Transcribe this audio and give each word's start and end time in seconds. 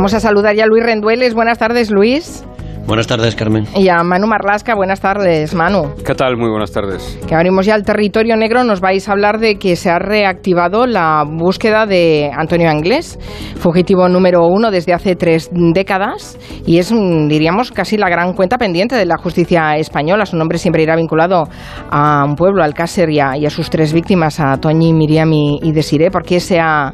Pasamos 0.00 0.14
a 0.14 0.20
saludar 0.20 0.56
ya 0.56 0.64
a 0.64 0.66
Luis 0.66 0.82
Rendueles. 0.82 1.34
Buenas 1.34 1.58
tardes, 1.58 1.90
Luis. 1.90 2.42
Buenas 2.86 3.06
tardes, 3.06 3.36
Carmen. 3.36 3.66
Y 3.76 3.88
a 3.88 4.02
Manu 4.02 4.26
Marlasca, 4.26 4.74
buenas 4.74 5.00
tardes, 5.00 5.54
Manu. 5.54 5.94
¿Qué 6.04 6.14
tal? 6.14 6.36
Muy 6.36 6.50
buenas 6.50 6.72
tardes. 6.72 7.18
Que 7.28 7.36
abrimos 7.36 7.64
ya 7.64 7.76
el 7.76 7.84
territorio 7.84 8.36
negro, 8.36 8.64
nos 8.64 8.80
vais 8.80 9.08
a 9.08 9.12
hablar 9.12 9.38
de 9.38 9.58
que 9.58 9.76
se 9.76 9.90
ha 9.90 10.00
reactivado 10.00 10.86
la 10.86 11.24
búsqueda 11.24 11.86
de 11.86 12.30
Antonio 12.34 12.68
Anglés, 12.68 13.18
fugitivo 13.58 14.08
número 14.08 14.46
uno 14.46 14.72
desde 14.72 14.92
hace 14.92 15.14
tres 15.14 15.50
décadas, 15.52 16.36
y 16.66 16.78
es, 16.78 16.90
diríamos, 16.90 17.70
casi 17.70 17.96
la 17.96 18.08
gran 18.08 18.32
cuenta 18.32 18.58
pendiente 18.58 18.96
de 18.96 19.06
la 19.06 19.18
justicia 19.18 19.76
española. 19.76 20.26
Su 20.26 20.36
nombre 20.36 20.58
siempre 20.58 20.82
irá 20.82 20.96
vinculado 20.96 21.44
a 21.90 22.24
un 22.24 22.34
pueblo, 22.34 22.64
Alcácer, 22.64 23.08
y 23.10 23.20
a, 23.20 23.36
y 23.36 23.46
a 23.46 23.50
sus 23.50 23.70
tres 23.70 23.92
víctimas, 23.92 24.40
a 24.40 24.56
Toñi, 24.56 24.92
Miriam 24.92 25.32
y, 25.32 25.60
y 25.62 25.72
Desiré. 25.72 26.10
¿Por 26.10 26.24
qué, 26.24 26.40
se 26.40 26.58
ha, 26.58 26.92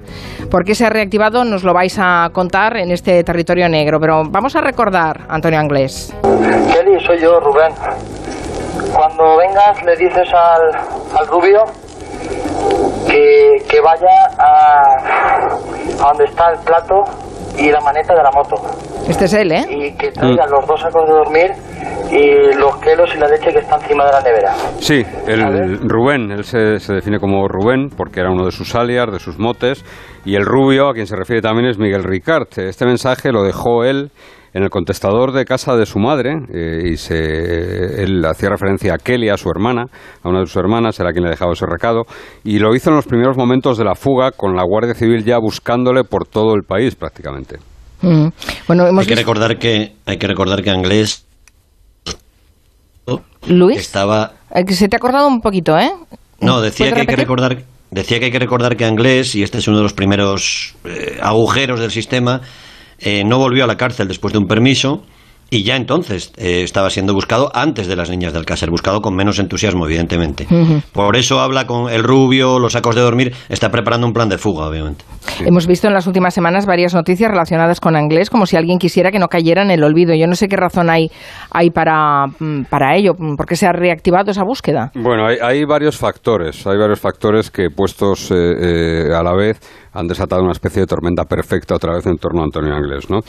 ¿Por 0.51 0.65
qué 0.65 0.75
se 0.75 0.85
ha 0.85 0.91
reactivado? 0.91 1.45
Nos 1.45 1.65
lo 1.65 1.73
vais 1.73 1.97
a 1.99 2.29
contar 2.33 2.77
en 2.77 2.91
este 2.91 3.25
territorio 3.25 3.69
negro, 3.69 3.99
pero 3.99 4.25
vamos 4.31 4.57
a 4.57 4.61
recordar 4.61 5.25
Antonio 5.31 5.59
Anglés. 5.59 5.76
Kelly, 6.23 6.99
soy 7.05 7.21
yo, 7.21 7.39
Rubén. 7.41 7.73
Cuando 8.95 9.37
vengas 9.37 9.83
le 9.85 9.97
dices 9.97 10.29
al, 10.33 11.19
al 11.19 11.27
rubio 11.27 11.65
que, 13.07 13.63
que 13.69 13.81
vaya 13.81 14.07
a, 14.39 14.83
a 16.03 16.09
donde 16.09 16.25
está 16.25 16.53
el 16.53 16.59
plato 16.61 17.03
y 17.59 17.71
la 17.71 17.81
maneta 17.81 18.15
de 18.15 18.23
la 18.23 18.31
moto. 18.31 18.57
Este 19.09 19.27
es 19.27 19.33
él, 19.35 19.53
¿eh? 19.53 19.67
Y 19.71 19.93
que 19.97 20.11
traigan 20.13 20.51
los 20.51 20.67
dos 20.67 20.81
sacos 20.81 21.07
de 21.07 21.13
dormir 21.15 21.53
y 22.11 22.55
los 22.57 22.77
kelos 22.79 23.11
y 23.15 23.19
la 23.19 23.29
leche 23.29 23.53
que 23.53 23.59
está 23.59 23.77
encima 23.77 24.05
de 24.07 24.13
la 24.13 24.21
nevera. 24.21 24.55
Sí, 24.79 25.05
el 25.27 25.79
Rubén, 25.89 26.31
él 26.31 26.45
se, 26.45 26.79
se 26.79 26.95
define 26.95 27.19
como 27.19 27.47
Rubén 27.49 27.91
porque 27.91 28.21
era 28.21 28.31
uno 28.31 28.45
de 28.47 28.51
sus 28.51 28.75
alias, 28.75 29.11
de 29.13 29.19
sus 29.19 29.39
motes, 29.39 29.85
y 30.25 30.37
el 30.37 30.45
rubio, 30.45 30.89
a 30.89 30.93
quien 30.93 31.07
se 31.07 31.17
refiere 31.17 31.43
también, 31.43 31.69
es 31.69 31.79
Miguel 31.79 32.03
Ricard. 32.03 32.49
Este 32.57 32.85
mensaje 32.85 33.31
lo 33.31 33.43
dejó 33.43 33.85
él 33.85 34.11
en 34.57 34.63
el 34.63 34.71
contestador 34.71 35.33
de 35.33 35.45
casa 35.45 35.77
de 35.77 35.85
su 35.85 35.99
madre 35.99 36.33
eh, 36.55 36.89
y 36.93 36.97
se, 36.97 38.03
él 38.03 38.25
hacía 38.25 38.49
referencia 38.49 38.95
a 38.95 38.97
Kelly, 38.99 39.29
a 39.29 39.37
su 39.37 39.51
hermana, 39.51 39.85
a 40.23 40.29
una 40.31 40.41
de 40.41 40.47
sus 40.47 40.57
hermanas, 40.57 40.99
era 40.99 41.13
quien 41.13 41.25
le 41.25 41.31
dejaba 41.31 41.53
ese 41.53 41.67
recado, 41.67 42.05
y 42.43 42.59
lo 42.59 42.75
hizo 42.75 42.89
en 42.89 42.97
los 42.97 43.05
primeros 43.07 43.37
momentos 43.37 43.77
de 43.77 43.85
la 43.85 43.95
fuga 43.95 44.31
con 44.33 44.57
la 44.57 44.65
Guardia 44.65 44.95
Civil 44.95 45.25
ya 45.27 45.37
buscándole 45.39 46.05
por 46.05 46.27
todo 46.27 46.55
el 46.55 46.63
país 46.63 46.95
prácticamente. 46.95 47.59
Mm. 48.01 48.29
Bueno, 48.67 48.87
hemos 48.87 49.03
Hay 49.03 49.07
que 49.09 49.15
visto- 49.15 49.31
recordar 49.31 49.59
que 49.59 49.93
hay 50.07 50.17
que 50.17 50.27
recordar 50.27 50.63
que 50.63 50.71
Anglés 50.71 51.27
Luis, 53.47 53.79
estaba 53.79 54.33
eh, 54.55 54.65
se 54.73 54.89
te 54.89 54.97
ha 54.97 54.99
acordado 54.99 55.29
un 55.29 55.41
poquito, 55.43 55.79
¿eh? 55.79 55.91
no 56.41 56.63
decía 56.63 56.87
¿Puedes 56.87 56.95
que 56.95 57.01
hay 57.03 57.07
que 57.07 57.17
recordar 57.17 57.59
decía 57.91 58.19
que 58.19 58.25
hay 58.27 58.31
que 58.33 58.39
recordar 58.39 58.77
que 58.77 58.85
Anglés 58.87 59.35
y 59.35 59.43
este 59.43 59.59
es 59.59 59.69
uno 59.69 59.77
de 59.77 59.83
los 59.83 59.93
primeros 59.93 60.75
eh, 60.85 61.19
agujeros 61.23 61.79
del 61.79 61.91
sistema 61.91 62.41
eh, 62.99 63.25
no 63.25 63.39
volvió 63.39 63.65
a 63.65 63.67
la 63.67 63.77
cárcel 63.77 64.09
después 64.09 64.33
de 64.33 64.39
un 64.39 64.47
permiso 64.47 65.05
y 65.49 65.63
ya 65.63 65.77
entonces 65.77 66.33
eh, 66.37 66.63
estaba 66.63 66.91
siendo 66.91 67.15
buscado 67.15 67.51
antes 67.55 67.87
de 67.87 67.97
las 67.97 68.11
niñas 68.11 68.33
del 68.33 68.41
Alcácer, 68.41 68.71
buscado 68.71 69.01
con 69.01 69.15
menos 69.15 69.39
entusiasmo, 69.39 69.87
evidentemente. 69.87 70.47
Por 70.93 71.17
eso 71.17 71.41
habla 71.41 71.67
con 71.67 71.91
el 71.91 72.03
rubio, 72.03 72.59
los 72.59 72.73
sacos 72.73 72.95
de 72.95 73.01
dormir, 73.01 73.33
está 73.49 73.71
preparando 73.71 74.07
un 74.07 74.13
plan 74.13 74.29
de 74.29 74.39
fuga, 74.39 74.67
obviamente. 74.67 75.05
Hemos 75.45 75.67
visto 75.67 75.87
en 75.87 75.95
las 75.95 76.07
últimas 76.07 76.35
semanas 76.35 76.67
varias 76.67 76.95
noticias 76.95 77.31
relacionadas 77.31 77.81
con 77.81 77.97
Anglés, 77.97 78.31
como 78.31 78.47
si 78.47 78.57
alguien 78.57 78.79
quisiera 78.79 79.11
que 79.11 79.19
no 79.19 79.29
cayera 79.29 79.63
en 79.63 79.71
el 79.71 79.85
olvido. 79.85 80.15
Yo 80.15 80.27
no 80.27 80.35
sé 80.35 80.49
qué 80.49 80.57
razón 80.57 80.91
hay, 80.91 81.11
hay 81.51 81.71
para, 81.71 82.27
mm, 82.27 82.65
para 82.71 82.97
ello, 82.97 83.13
mm, 83.17 83.37
por 83.37 83.47
qué 83.47 83.57
se 83.57 83.67
ha 83.67 83.73
reactivado 83.73 84.31
esa 84.31 84.43
búsqueda. 84.45 84.91
Bueno, 84.95 85.27
hay, 85.27 85.37
hay 85.41 85.65
varios 85.65 85.97
factores, 85.97 86.67
hay 86.67 86.79
varios 86.79 87.01
factores 87.01 87.51
que 87.51 87.71
puestos 87.71 88.31
eh, 88.31 88.35
eh, 88.35 89.15
a 89.15 89.23
la 89.23 89.35
vez 89.35 89.61
han 89.97 90.07
desatado 90.07 90.43
una 90.43 90.53
especie 90.53 90.81
de 90.81 90.87
tormenta 90.87 91.25
perfecta 91.25 91.75
otra 91.75 91.95
vez 91.95 92.07
en 92.07 92.19
torno 92.19 92.43
a 92.43 92.45
Antonio 92.45 92.75
Anglés. 92.75 93.09
¿no? 93.09 93.21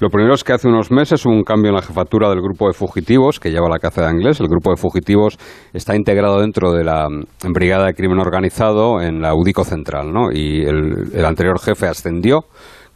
Lo 0.00 0.08
primero 0.10 0.34
es 0.34 0.42
que 0.42 0.52
hace 0.52 0.68
unos 0.68 0.90
meses 0.90 1.24
hubo 1.24 1.32
un 1.32 1.44
cambio 1.44 1.65
en 1.68 1.74
la 1.74 1.82
jefatura 1.82 2.28
del 2.28 2.40
grupo 2.40 2.66
de 2.68 2.74
fugitivos 2.74 3.40
que 3.40 3.50
lleva 3.50 3.68
la 3.68 3.78
caza 3.78 4.02
de 4.02 4.08
Anglés. 4.08 4.40
El 4.40 4.48
grupo 4.48 4.70
de 4.70 4.76
fugitivos 4.76 5.38
está 5.72 5.94
integrado 5.96 6.40
dentro 6.40 6.72
de 6.72 6.84
la 6.84 7.08
mm, 7.08 7.52
Brigada 7.52 7.86
de 7.86 7.94
Crimen 7.94 8.18
Organizado 8.18 9.00
en 9.00 9.20
la 9.20 9.34
UDICO 9.34 9.64
Central. 9.64 10.12
¿no? 10.12 10.32
Y 10.32 10.62
el, 10.62 11.12
el 11.12 11.24
anterior 11.24 11.60
jefe 11.60 11.86
ascendió 11.86 12.44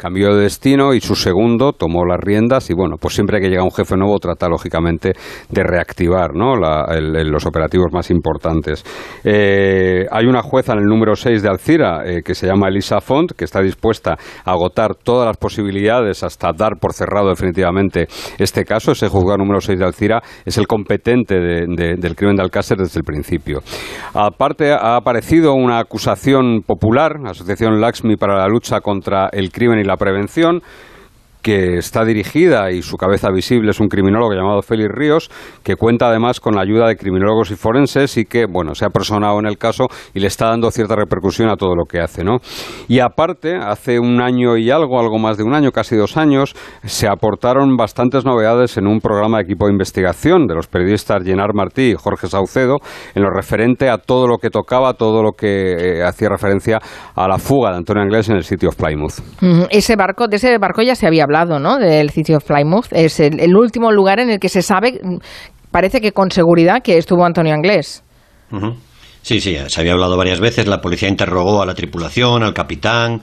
cambió 0.00 0.34
de 0.34 0.42
destino 0.44 0.94
y 0.94 1.00
su 1.00 1.14
segundo 1.14 1.72
tomó 1.72 2.04
las 2.06 2.18
riendas 2.18 2.70
y 2.70 2.74
bueno, 2.74 2.96
pues 3.00 3.14
siempre 3.14 3.40
que 3.40 3.48
llega 3.48 3.62
un 3.62 3.70
jefe 3.70 3.96
nuevo 3.96 4.18
trata 4.18 4.48
lógicamente 4.48 5.12
de 5.48 5.62
reactivar 5.62 6.34
¿no? 6.34 6.56
La- 6.56 6.86
los 7.00 7.44
operativos 7.46 7.92
más 7.92 8.10
importantes. 8.10 8.82
Eh, 9.24 10.06
hay 10.10 10.26
una 10.26 10.42
jueza 10.42 10.72
en 10.72 10.78
el 10.80 10.86
número 10.86 11.14
6 11.14 11.42
de 11.42 11.48
Alcira 11.48 12.02
eh, 12.04 12.22
que 12.24 12.34
se 12.34 12.46
llama 12.46 12.68
Elisa 12.68 13.00
Font 13.00 13.32
que 13.32 13.44
está 13.44 13.60
dispuesta 13.60 14.16
a 14.44 14.50
agotar 14.52 14.94
todas 14.94 15.26
las 15.26 15.36
posibilidades 15.36 16.22
hasta 16.22 16.52
dar 16.56 16.78
por 16.80 16.92
cerrado 16.94 17.28
definitivamente 17.28 18.06
este 18.38 18.64
caso. 18.64 18.92
Ese 18.92 19.08
juzgado 19.08 19.36
número 19.38 19.60
6 19.60 19.78
de 19.78 19.84
Alcira 19.84 20.22
es 20.44 20.56
el 20.58 20.66
competente 20.66 21.34
de- 21.38 21.66
de- 21.68 21.94
del 21.96 22.16
crimen 22.16 22.36
de 22.36 22.42
Alcácer 22.42 22.78
desde 22.78 23.00
el 23.00 23.04
principio. 23.04 23.60
Aparte 24.14 24.72
ha 24.72 24.96
aparecido 24.96 25.52
una 25.54 25.78
acusación 25.78 26.62
popular, 26.66 27.20
la 27.22 27.30
Asociación 27.30 27.80
Laxmi 27.80 28.16
para 28.16 28.36
la 28.38 28.48
lucha 28.48 28.80
contra 28.80 29.28
el 29.32 29.50
crimen 29.52 29.78
y 29.80 29.84
la 29.90 29.96
prevención, 29.96 30.62
que 31.42 31.78
está 31.78 32.04
dirigida 32.04 32.70
y 32.70 32.82
su 32.82 32.96
cabeza 32.96 33.30
visible 33.30 33.70
es 33.70 33.80
un 33.80 33.88
criminólogo 33.88 34.34
llamado 34.34 34.62
Félix 34.62 34.90
Ríos, 34.92 35.30
que 35.62 35.76
cuenta 35.76 36.08
además 36.08 36.40
con 36.40 36.54
la 36.54 36.62
ayuda 36.62 36.88
de 36.88 36.96
criminólogos 36.96 37.50
y 37.50 37.56
forenses 37.56 38.16
y 38.16 38.24
que, 38.24 38.46
bueno, 38.46 38.74
se 38.74 38.84
ha 38.84 38.90
personado 38.90 39.38
en 39.38 39.46
el 39.46 39.58
caso 39.58 39.86
y 40.14 40.20
le 40.20 40.26
está 40.26 40.46
dando 40.46 40.70
cierta 40.70 40.96
repercusión 40.96 41.48
a 41.48 41.56
todo 41.56 41.74
lo 41.74 41.84
que 41.84 42.00
hace, 42.00 42.24
¿no? 42.24 42.38
Y 42.88 43.00
aparte, 43.00 43.56
hace 43.56 43.98
un 43.98 44.20
año 44.20 44.56
y 44.56 44.70
algo, 44.70 45.00
algo 45.00 45.18
más 45.18 45.36
de 45.36 45.44
un 45.44 45.54
año, 45.54 45.70
casi 45.72 45.96
dos 45.96 46.16
años, 46.16 46.54
se 46.84 47.08
aportaron 47.08 47.76
bastantes 47.76 48.24
novedades 48.24 48.76
en 48.76 48.86
un 48.86 49.00
programa 49.00 49.38
de 49.38 49.44
equipo 49.44 49.66
de 49.66 49.72
investigación 49.72 50.46
de 50.46 50.54
los 50.54 50.66
periodistas 50.66 51.22
Llenar 51.22 51.54
Martí 51.54 51.90
y 51.90 51.94
Jorge 51.94 52.28
Saucedo, 52.28 52.76
en 53.14 53.22
lo 53.22 53.30
referente 53.30 53.88
a 53.88 53.98
todo 53.98 54.26
lo 54.26 54.38
que 54.38 54.50
tocaba, 54.50 54.94
todo 54.94 55.22
lo 55.22 55.32
que 55.32 55.72
eh, 55.72 56.04
hacía 56.04 56.28
referencia 56.28 56.78
a 57.14 57.28
la 57.28 57.38
fuga 57.38 57.70
de 57.70 57.78
Antonio 57.78 58.02
Anglés 58.02 58.28
en 58.28 58.36
el 58.36 58.44
sitio 58.44 58.70
of 58.70 58.76
Plymouth. 58.76 59.20
Ese 59.70 59.96
barco, 59.96 60.28
de 60.28 60.36
ese 60.36 60.58
barco 60.58 60.82
ya 60.82 60.94
se 60.94 61.06
había 61.06 61.24
hablado, 61.30 61.58
¿no? 61.58 61.78
Del 61.78 62.10
City 62.10 62.34
of 62.34 62.44
Plymouth. 62.44 62.86
Es 62.90 63.20
el, 63.20 63.40
el 63.40 63.56
último 63.56 63.92
lugar 63.92 64.18
en 64.18 64.30
el 64.30 64.38
que 64.38 64.48
se 64.48 64.62
sabe, 64.62 65.00
mm, 65.02 65.16
parece 65.70 66.00
que 66.00 66.12
con 66.12 66.30
seguridad, 66.30 66.82
que 66.82 66.98
estuvo 66.98 67.24
Antonio 67.24 67.54
Anglés. 67.54 68.02
Sí, 69.22 69.40
sí, 69.40 69.56
se 69.68 69.80
había 69.80 69.92
hablado 69.92 70.16
varias 70.16 70.40
veces. 70.40 70.66
La 70.66 70.80
policía 70.80 71.08
interrogó 71.08 71.62
a 71.62 71.66
la 71.66 71.74
tripulación, 71.74 72.42
al 72.42 72.54
capitán. 72.54 73.22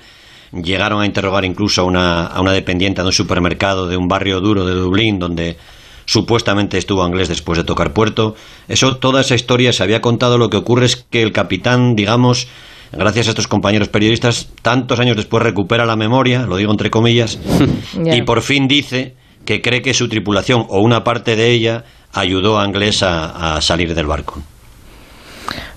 Llegaron 0.53 1.01
a 1.01 1.05
interrogar 1.05 1.43
incluso 1.43 1.81
a 1.81 1.83
una, 1.83 2.27
a 2.27 2.39
una 2.39 2.53
dependiente 2.53 3.01
de 3.01 3.07
un 3.07 3.13
supermercado 3.13 3.87
de 3.87 3.97
un 3.97 4.07
barrio 4.07 4.39
duro 4.39 4.65
de 4.65 4.73
Dublín, 4.73 5.19
donde 5.19 5.57
supuestamente 6.05 6.77
estuvo 6.77 7.05
inglés 7.05 7.27
después 7.27 7.57
de 7.57 7.65
tocar 7.65 7.91
puerto. 7.91 8.35
Eso, 8.69 8.95
toda 8.97 9.19
esa 9.19 9.35
historia 9.35 9.73
se 9.73 9.83
había 9.83 9.99
contado. 9.99 10.37
Lo 10.37 10.49
que 10.49 10.57
ocurre 10.57 10.85
es 10.85 10.95
que 10.95 11.21
el 11.21 11.33
capitán, 11.33 11.95
digamos, 11.95 12.47
gracias 12.91 13.27
a 13.27 13.29
estos 13.31 13.47
compañeros 13.47 13.89
periodistas, 13.89 14.51
tantos 14.61 14.99
años 14.99 15.15
después 15.15 15.43
recupera 15.43 15.85
la 15.85 15.95
memoria, 15.95 16.45
lo 16.45 16.57
digo 16.57 16.71
entre 16.71 16.89
comillas, 16.89 17.39
y 18.05 18.21
por 18.23 18.41
fin 18.41 18.67
dice 18.67 19.15
que 19.45 19.61
cree 19.61 19.81
que 19.81 19.93
su 19.93 20.09
tripulación 20.09 20.65
o 20.69 20.81
una 20.81 21.03
parte 21.03 21.35
de 21.35 21.51
ella 21.51 21.83
ayudó 22.13 22.59
a 22.59 22.65
inglés 22.65 23.03
a- 23.03 23.55
a 23.57 23.61
salir 23.61 23.93
del 23.95 24.05
barco. 24.07 24.41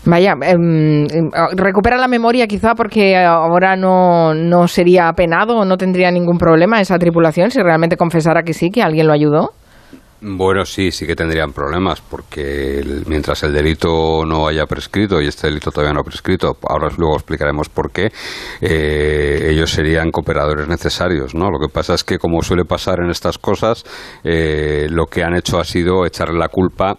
Vaya, 0.07 0.33
em, 0.43 1.05
em, 1.05 1.31
recupera 1.57 1.99
la 1.99 2.09
memoria 2.09 2.47
quizá 2.47 2.75
porque 2.75 3.17
ahora 3.17 3.77
no, 3.77 4.33
no 4.35 4.67
sería 4.67 5.13
penado 5.13 5.59
o 5.59 5.65
no 5.67 5.77
tendría 5.77 6.11
ningún 6.11 6.39
problema 6.39 6.81
esa 6.81 6.99
tripulación 6.99 7.51
si 7.51 7.61
realmente 7.63 7.97
confesara 7.97 8.43
que 8.43 8.55
sí, 8.55 8.71
que 8.71 8.83
alguien 8.83 9.07
lo 9.07 9.13
ayudó. 9.13 9.51
Bueno, 10.23 10.67
sí, 10.67 10.91
sí 10.91 11.07
que 11.07 11.17
tendrían 11.17 11.53
problemas, 11.53 12.03
porque 12.03 12.83
mientras 13.07 13.43
el 13.43 13.55
delito 13.55 14.27
no 14.27 14.47
haya 14.47 14.67
prescrito, 14.67 15.19
y 15.23 15.27
este 15.27 15.47
delito 15.47 15.71
todavía 15.71 15.95
no 15.95 16.01
ha 16.01 16.05
prescrito, 16.05 16.59
ahora 16.69 16.89
luego 16.99 17.17
explicaremos 17.17 17.71
por 17.71 17.91
qué, 17.91 18.13
eh, 18.61 19.49
ellos 19.51 19.71
serían 19.71 20.11
cooperadores 20.11 20.69
necesarios, 20.69 21.35
¿no? 21.35 21.51
Lo 21.51 21.59
que 21.59 21.73
pasa 21.73 21.95
es 21.95 22.05
que, 22.05 22.19
como 22.19 22.43
suele 22.43 22.67
pasar 22.67 22.99
en 23.03 23.09
estas 23.09 23.39
cosas, 23.39 23.85
eh, 24.23 24.89
lo 24.91 25.07
que 25.07 25.23
han 25.23 25.35
hecho 25.35 25.59
ha 25.59 25.65
sido 25.65 26.05
echarle 26.05 26.39
la 26.39 26.49
culpa 26.49 26.99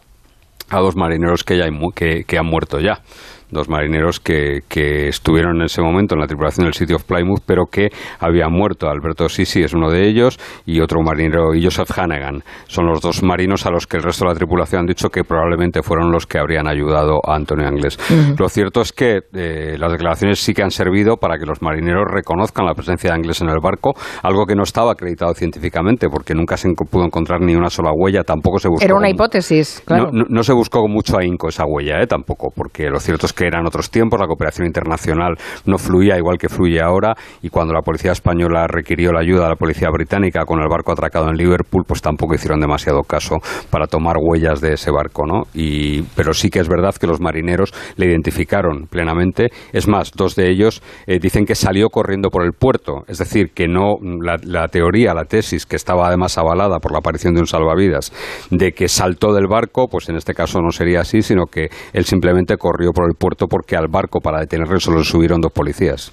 a 0.72 0.80
dos 0.80 0.96
marineros 0.96 1.44
que, 1.44 1.58
ya 1.58 1.66
hay 1.66 1.72
que, 1.94 2.24
que 2.24 2.40
han 2.40 2.48
muerto 2.48 2.80
ya. 2.80 3.04
Dos 3.52 3.70
marineros 3.70 4.20
que, 4.20 4.60
que 4.68 5.08
estuvieron 5.10 5.58
en 5.58 5.64
ese 5.64 5.82
momento 5.82 6.16
en 6.16 6.22
la 6.22 6.28
tripulación 6.28 6.66
del 6.66 6.74
City 6.74 6.94
of 6.94 7.04
Plymouth, 7.04 7.42
pero 7.46 7.66
que 7.66 7.90
habían 8.20 8.52
muerto. 8.52 8.90
Alberto 8.90 9.28
Sisi 9.30 9.62
es 9.64 9.74
uno 9.74 9.90
de 9.92 10.08
ellos 10.08 10.40
y 10.66 10.80
otro 10.82 11.02
marinero, 11.02 11.54
y 11.54 11.64
Joseph 11.64 11.92
Hannigan. 11.98 12.44
Son 12.68 12.86
los 12.86 13.02
dos 13.02 13.22
marinos 13.24 13.66
a 13.66 13.72
los 13.72 13.88
que 13.88 13.98
el 13.98 14.04
resto 14.04 14.26
de 14.26 14.32
la 14.32 14.36
tripulación 14.36 14.82
han 14.82 14.86
dicho 14.88 15.10
que 15.10 15.24
probablemente 15.24 15.82
fueron 15.84 16.12
los 16.12 16.26
que 16.26 16.40
habrían 16.40 16.68
ayudado 16.68 17.20
a 17.26 17.36
Antonio 17.36 17.68
Anglés. 17.68 17.98
Lo 18.38 18.48
cierto 18.50 18.82
es 18.82 18.92
que 18.94 19.20
eh, 19.34 19.76
las 19.78 19.92
declaraciones 19.92 20.40
sí 20.40 20.54
que 20.54 20.64
han 20.64 20.72
servido 20.72 21.18
para 21.18 21.38
que 21.38 21.46
los 21.46 21.62
marineros 21.62 22.06
reconozcan 22.10 22.66
la 22.66 22.74
presencia 22.74 23.10
de 23.12 23.16
Anglés 23.18 23.42
en 23.42 23.50
el 23.50 23.60
barco, 23.62 23.94
algo 24.24 24.46
que 24.46 24.56
no 24.56 24.64
estaba 24.64 24.94
acreditado 24.94 25.34
científicamente, 25.34 26.08
porque 26.10 26.34
nunca 26.34 26.58
se 26.58 26.70
pudo 26.90 27.06
encontrar 27.06 27.42
ni 27.42 27.56
una 27.56 27.70
sola 27.70 27.92
huella, 27.94 28.24
tampoco 28.24 28.60
se 28.60 28.70
buscó. 28.70 28.86
Era 28.86 28.96
una 28.96 29.10
hipótesis, 29.10 29.82
claro. 29.86 30.06
no, 30.12 30.20
no- 30.20 30.26
no 30.30 30.44
se 30.44 30.54
buscó 30.54 30.82
con 30.82 30.92
mucho 30.92 31.18
ahínco 31.20 31.50
esa 31.50 31.66
huella, 31.66 32.02
¿eh? 32.02 32.08
tampoco, 32.08 32.50
porque 32.56 32.90
lo 32.90 33.00
cierto 33.00 33.26
es 33.26 33.34
que 33.34 33.41
que 33.42 33.48
eran 33.48 33.66
otros 33.66 33.90
tiempos, 33.90 34.20
la 34.20 34.28
cooperación 34.28 34.68
internacional 34.68 35.36
no 35.66 35.80
fluía 35.80 36.16
igual 36.16 36.38
que 36.38 36.48
fluye 36.48 36.80
ahora 36.80 37.16
y 37.42 37.50
cuando 37.50 37.74
la 37.74 37.82
policía 37.82 38.12
española 38.12 38.68
requirió 38.68 39.12
la 39.12 39.22
ayuda 39.22 39.46
de 39.46 39.50
la 39.50 39.56
policía 39.56 39.90
británica 39.92 40.46
con 40.46 40.62
el 40.62 40.68
barco 40.70 40.92
atracado 40.92 41.28
en 41.28 41.38
Liverpool, 41.38 41.84
pues 41.88 42.04
tampoco 42.04 42.36
hicieron 42.36 42.60
demasiado 42.60 43.02
caso 43.02 43.38
para 43.72 43.88
tomar 43.88 44.18
huellas 44.22 44.62
de 44.62 44.74
ese 44.74 44.92
barco, 44.92 45.26
¿no? 45.26 45.46
Y, 45.56 46.04
pero 46.16 46.36
sí 46.36 46.52
que 46.52 46.60
es 46.60 46.70
verdad 46.70 46.94
que 46.94 47.08
los 47.08 47.20
marineros 47.20 47.74
le 47.96 48.06
identificaron 48.06 48.86
plenamente. 48.88 49.50
Es 49.74 49.88
más, 49.88 50.12
dos 50.12 50.36
de 50.36 50.52
ellos 50.52 50.84
eh, 51.08 51.18
dicen 51.20 51.46
que 51.46 51.56
salió 51.56 51.90
corriendo 51.90 52.30
por 52.30 52.46
el 52.46 52.54
puerto, 52.54 53.06
es 53.08 53.18
decir, 53.18 53.54
que 53.56 53.68
no 53.68 53.96
la, 54.22 54.38
la 54.44 54.68
teoría, 54.68 55.16
la 55.16 55.26
tesis 55.26 55.66
que 55.66 55.78
estaba 55.78 56.06
además 56.06 56.38
avalada 56.38 56.78
por 56.78 56.92
la 56.92 57.00
aparición 57.00 57.34
de 57.34 57.40
un 57.40 57.48
salvavidas, 57.48 58.14
de 58.52 58.72
que 58.74 58.88
saltó 58.88 59.34
del 59.34 59.48
barco, 59.48 59.88
pues 59.88 60.10
en 60.10 60.16
este 60.16 60.36
caso 60.36 60.62
no 60.62 60.70
sería 60.70 61.00
así, 61.02 61.24
sino 61.24 61.48
que 61.48 61.70
él 61.94 62.06
simplemente 62.06 62.56
corrió 62.58 62.92
por 62.92 63.08
el 63.10 63.16
puerto 63.18 63.31
porque 63.36 63.76
al 63.76 63.88
barco 63.88 64.20
para 64.20 64.40
detenerlo 64.40 64.80
solo 64.80 65.04
subieron 65.04 65.42
dos 65.42 65.52
policías. 65.52 66.12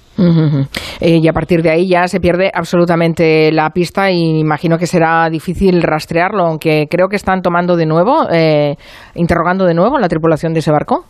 Eh, 0.99 1.19
y 1.21 1.27
a 1.27 1.33
partir 1.33 1.61
de 1.61 1.71
ahí 1.71 1.87
ya 1.87 2.07
se 2.07 2.19
pierde 2.19 2.51
absolutamente 2.53 3.51
la 3.51 3.69
pista 3.69 4.11
y 4.11 4.39
imagino 4.39 4.77
que 4.77 4.87
será 4.87 5.29
difícil 5.29 5.81
rastrearlo, 5.81 6.45
aunque 6.45 6.87
creo 6.89 7.07
que 7.07 7.15
están 7.15 7.41
tomando 7.41 7.75
de 7.75 7.85
nuevo, 7.85 8.27
eh, 8.31 8.75
interrogando 9.15 9.65
de 9.65 9.73
nuevo 9.73 9.97
la 9.99 10.07
tripulación 10.07 10.53
de 10.53 10.59
ese 10.59 10.71
barco. 10.71 11.05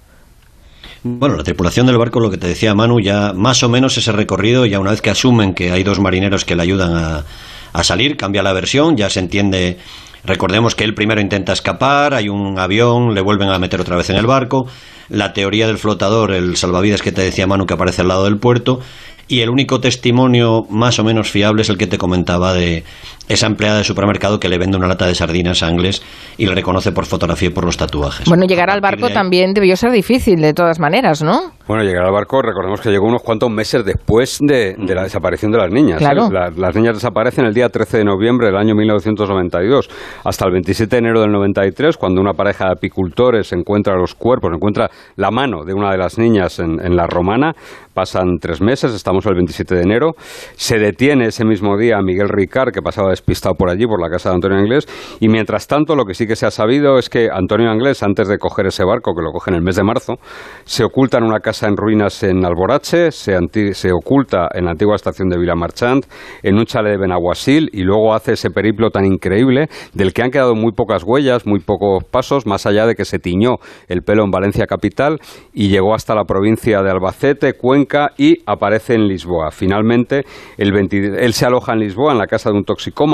Bueno, 1.04 1.38
la 1.38 1.44
tripulación 1.44 1.88
del 1.88 1.98
barco, 1.98 2.20
lo 2.20 2.30
que 2.30 2.38
te 2.38 2.48
decía 2.48 2.76
Manu, 2.76 3.00
ya 3.00 3.32
más 3.34 3.64
o 3.64 3.70
menos 3.70 3.98
ese 3.98 4.12
recorrido, 4.12 4.66
ya 4.66 4.80
una 4.80 4.92
vez 4.92 5.02
que 5.02 5.10
asumen 5.10 5.54
que 5.54 5.72
hay 5.72 5.84
dos 5.84 6.00
marineros 6.00 6.44
que 6.44 6.58
le 6.58 6.64
ayudan 6.64 6.94
a, 6.94 7.24
a 7.72 7.84
salir, 7.84 8.18
cambia 8.18 8.44
la 8.44 8.54
versión, 8.54 8.98
ya 8.98 9.10
se 9.10 9.20
entiende 9.20 9.78
Recordemos 10.24 10.76
que 10.76 10.84
él 10.84 10.94
primero 10.94 11.22
intenta 11.22 11.54
escapar, 11.54 12.14
hay 12.14 12.30
un 12.30 12.60
avión, 12.60 13.14
le 13.14 13.22
vuelven 13.22 13.50
a 13.50 13.60
meter 13.60 13.82
otra 13.82 13.96
vez 13.96 14.10
en 14.10 14.18
el 14.18 14.26
barco, 14.26 14.68
la 15.10 15.34
teoría 15.34 15.68
del 15.68 15.78
flotador, 15.78 16.32
el 16.32 16.56
salvavidas 16.58 17.02
que 17.02 17.12
te 17.12 17.22
decía 17.22 17.48
Manu 17.48 17.66
que 17.66 17.74
aparece 17.74 18.02
al 18.02 18.10
lado 18.10 18.26
del 18.26 18.38
puerto, 18.38 18.80
y 19.28 19.42
el 19.42 19.50
único 19.50 19.80
testimonio 19.80 20.64
más 20.70 21.00
o 21.00 21.04
menos 21.04 21.30
fiable 21.30 21.62
es 21.62 21.70
el 21.70 21.78
que 21.78 21.88
te 21.88 21.98
comentaba 22.00 22.54
de 22.54 22.84
esa 23.30 23.46
empleada 23.46 23.78
de 23.78 23.84
supermercado 23.84 24.40
que 24.40 24.50
le 24.50 24.58
vende 24.58 24.76
una 24.76 24.88
lata 24.88 25.06
de 25.06 25.14
sardinas 25.14 25.62
a 25.64 25.70
Inglés 25.70 26.02
y 26.38 26.48
le 26.48 26.56
reconoce 26.56 26.92
por 26.92 27.06
fotografía 27.06 27.50
y 27.50 27.52
por 27.52 27.64
los 27.64 27.78
tatuajes. 27.78 28.28
Bueno, 28.28 28.46
llegar 28.46 28.72
al 28.72 28.82
barco 28.82 29.10
también 29.10 29.54
debió 29.54 29.76
ser 29.76 29.92
difícil 29.92 30.42
de 30.42 30.54
todas 30.54 30.80
maneras, 30.80 31.22
¿no? 31.22 31.52
Bueno, 31.68 31.84
llegar 31.84 32.04
al 32.04 32.12
barco, 32.12 32.42
recordemos 32.42 32.82
que 32.82 32.90
llegó 32.90 33.06
unos 33.06 33.22
cuantos 33.22 33.52
meses 33.52 33.86
después 33.86 34.40
de, 34.42 34.76
la 34.80 35.04
desaparición 35.04 35.52
de 35.52 35.60
las 35.60 35.72
niñas. 35.72 36.02
¿eh? 36.02 36.06
Claro. 36.06 36.28
las 36.32 36.76
niñas 36.76 36.96
desaparecen 36.96 37.46
el 37.46 37.54
día 37.54 37.70
13 37.70 38.00
de 38.00 38.06
noviembre 38.06 38.48
del 38.48 38.58
año 38.58 38.74
1992 38.74 39.88
hasta 40.24 40.46
el 40.46 40.52
27 40.54 40.96
de 40.96 40.98
enero 40.98 41.22
del 41.22 41.32
93, 41.32 41.98
cuando 41.98 42.22
una 42.22 42.34
pareja 42.34 42.66
de 42.66 42.72
apicultores 42.72 43.54
encuentra 43.54 43.96
los 43.96 44.16
cuerpos, 44.16 44.52
encuentra 44.52 44.90
la 45.16 45.30
mano 45.30 45.64
de 45.64 45.76
una 45.76 45.92
de 45.92 46.00
las 46.00 46.18
niñas 46.18 46.58
en, 46.58 46.84
en 46.84 46.96
la 46.96 47.06
romana. 47.06 47.54
Pasan 47.94 48.38
tres 48.40 48.62
meses, 48.62 48.94
estamos 48.94 49.26
el 49.28 49.36
27 49.36 49.76
de 49.76 49.82
enero. 49.82 50.14
Se 50.56 50.80
detiene 50.80 51.28
ese 51.28 51.46
mismo 51.46 51.78
día 51.78 51.98
a 51.98 52.02
Miguel 52.02 52.30
Ricard, 52.30 52.72
que 52.72 52.82
pasaba 52.82 53.12
despistado 53.20 53.56
por 53.56 53.70
allí, 53.70 53.86
por 53.86 54.02
la 54.02 54.10
casa 54.10 54.30
de 54.30 54.36
Antonio 54.36 54.58
Anglés. 54.58 54.88
Y 55.20 55.28
mientras 55.28 55.68
tanto, 55.68 55.96
lo 55.96 56.06
que 56.06 56.14
sí 56.14 56.26
que 56.26 56.36
se 56.36 56.46
ha 56.46 56.52
sabido 56.52 56.98
es 56.98 57.10
que 57.10 57.30
Antonio 57.32 57.70
Anglés, 57.70 58.02
antes 58.04 58.28
de 58.28 58.38
coger 58.38 58.68
ese 58.68 58.84
barco, 58.84 59.14
que 59.14 59.22
lo 59.22 59.32
coge 59.32 59.52
en 59.52 59.56
el 59.56 59.62
mes 59.62 59.76
de 59.76 59.84
marzo, 59.84 60.16
se 60.64 60.84
oculta 60.84 61.18
en 61.18 61.26
una 61.26 61.40
casa 61.40 61.68
en 61.68 61.78
ruinas 61.78 62.24
en 62.24 62.46
Alborache, 62.46 63.12
se, 63.12 63.92
oculta 63.92 64.50
en 64.54 64.66
la 64.66 64.72
antigua 64.72 64.96
estación 64.96 65.30
de 65.30 65.38
Villamarchant, 65.38 66.06
en 66.44 66.58
un 66.58 66.66
chalet 66.66 66.94
de 66.94 66.98
Benaguasil, 66.98 67.70
y 67.74 67.84
luego 67.84 68.14
hace 68.14 68.34
ese 68.34 68.50
periplo 68.50 68.90
tan 68.90 69.06
increíble 69.06 69.68
del 69.94 70.14
que 70.14 70.24
han 70.24 70.32
quedado 70.32 70.56
muy 70.56 70.72
pocas 70.72 71.04
huellas, 71.06 71.46
muy 71.46 71.60
pocos 71.60 72.04
pasos, 72.04 72.46
más 72.46 72.66
allá 72.66 72.86
de 72.86 72.96
que 72.96 73.06
se 73.06 73.20
tiñó 73.20 73.58
el 73.88 74.02
pelo 74.02 74.24
en 74.24 74.32
Valencia 74.32 74.66
capital 74.66 75.20
y 75.54 75.70
llegó 75.70 75.94
hasta 75.94 76.16
la 76.16 76.24
provincia 76.24 76.82
de 76.82 76.90
Albacete, 76.90 77.54
Cuenca 77.54 78.12
y 78.18 78.38
aparece 78.46 78.94
en 78.94 79.08
Lisboa. 79.08 79.52
Finalmente, 79.52 80.24
el 80.58 80.70
él 80.76 81.34
se 81.34 81.46
aloja 81.46 81.74
en 81.74 81.80
Lisboa, 81.80 82.14
en 82.14 82.20
la 82.20 82.28
casa 82.28 82.52
de 82.52 82.58
un 82.58 82.64
toxicómano, 82.64 83.09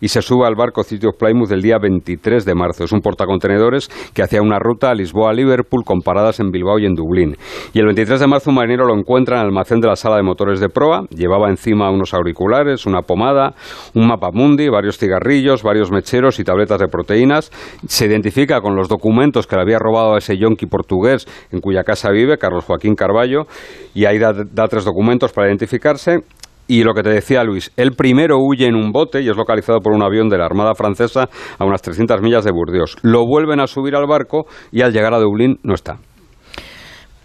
y 0.00 0.08
se 0.08 0.22
sube 0.22 0.46
al 0.46 0.54
barco 0.56 0.82
City 0.82 1.06
of 1.06 1.16
Plymouth 1.16 1.52
el 1.52 1.62
día 1.62 1.78
23 1.78 2.44
de 2.44 2.54
marzo. 2.54 2.84
Es 2.84 2.92
un 2.92 3.00
portacontenedores 3.00 3.88
que 4.12 4.22
hacía 4.22 4.42
una 4.42 4.58
ruta 4.58 4.90
a 4.90 4.94
Lisboa-Liverpool 4.94 5.84
con 5.84 6.00
paradas 6.00 6.40
en 6.40 6.50
Bilbao 6.50 6.78
y 6.78 6.86
en 6.86 6.94
Dublín. 6.94 7.36
Y 7.72 7.78
el 7.78 7.86
23 7.86 8.20
de 8.20 8.26
marzo 8.26 8.50
un 8.50 8.56
marinero 8.56 8.86
lo 8.86 8.94
encuentra 8.94 9.36
en 9.36 9.42
el 9.42 9.46
almacén 9.48 9.80
de 9.80 9.88
la 9.88 9.96
sala 9.96 10.16
de 10.16 10.22
motores 10.22 10.60
de 10.60 10.68
proa. 10.68 11.04
Llevaba 11.10 11.48
encima 11.48 11.90
unos 11.90 12.12
auriculares, 12.12 12.86
una 12.86 13.02
pomada, 13.02 13.54
un 13.94 14.06
mapa 14.08 14.30
mundi, 14.32 14.68
varios 14.68 14.98
cigarrillos, 14.98 15.62
varios 15.62 15.90
mecheros 15.90 16.40
y 16.40 16.44
tabletas 16.44 16.80
de 16.80 16.88
proteínas. 16.88 17.50
Se 17.86 18.06
identifica 18.06 18.60
con 18.60 18.74
los 18.74 18.88
documentos 18.88 19.46
que 19.46 19.56
le 19.56 19.62
había 19.62 19.78
robado 19.78 20.14
a 20.14 20.18
ese 20.18 20.36
yonki 20.36 20.66
portugués 20.66 21.26
en 21.52 21.60
cuya 21.60 21.84
casa 21.84 22.10
vive, 22.10 22.38
Carlos 22.38 22.64
Joaquín 22.64 22.94
Carballo, 22.94 23.46
y 23.94 24.04
ahí 24.06 24.18
da, 24.18 24.32
da 24.32 24.66
tres 24.68 24.84
documentos 24.84 25.32
para 25.32 25.48
identificarse 25.48 26.20
y 26.68 26.82
lo 26.82 26.94
que 26.94 27.02
te 27.02 27.10
decía 27.10 27.44
Luis, 27.44 27.70
el 27.76 27.92
primero 27.92 28.38
huye 28.38 28.66
en 28.66 28.74
un 28.74 28.90
bote 28.90 29.22
y 29.22 29.28
es 29.28 29.36
localizado 29.36 29.80
por 29.80 29.92
un 29.92 30.02
avión 30.02 30.28
de 30.28 30.38
la 30.38 30.46
Armada 30.46 30.74
Francesa 30.74 31.28
a 31.58 31.64
unas 31.64 31.82
300 31.82 32.20
millas 32.22 32.44
de 32.44 32.50
Burdeos. 32.50 32.96
Lo 33.02 33.24
vuelven 33.26 33.60
a 33.60 33.66
subir 33.66 33.94
al 33.94 34.06
barco 34.06 34.46
y 34.72 34.82
al 34.82 34.92
llegar 34.92 35.14
a 35.14 35.18
Dublín 35.18 35.58
no 35.62 35.74
está. 35.74 35.98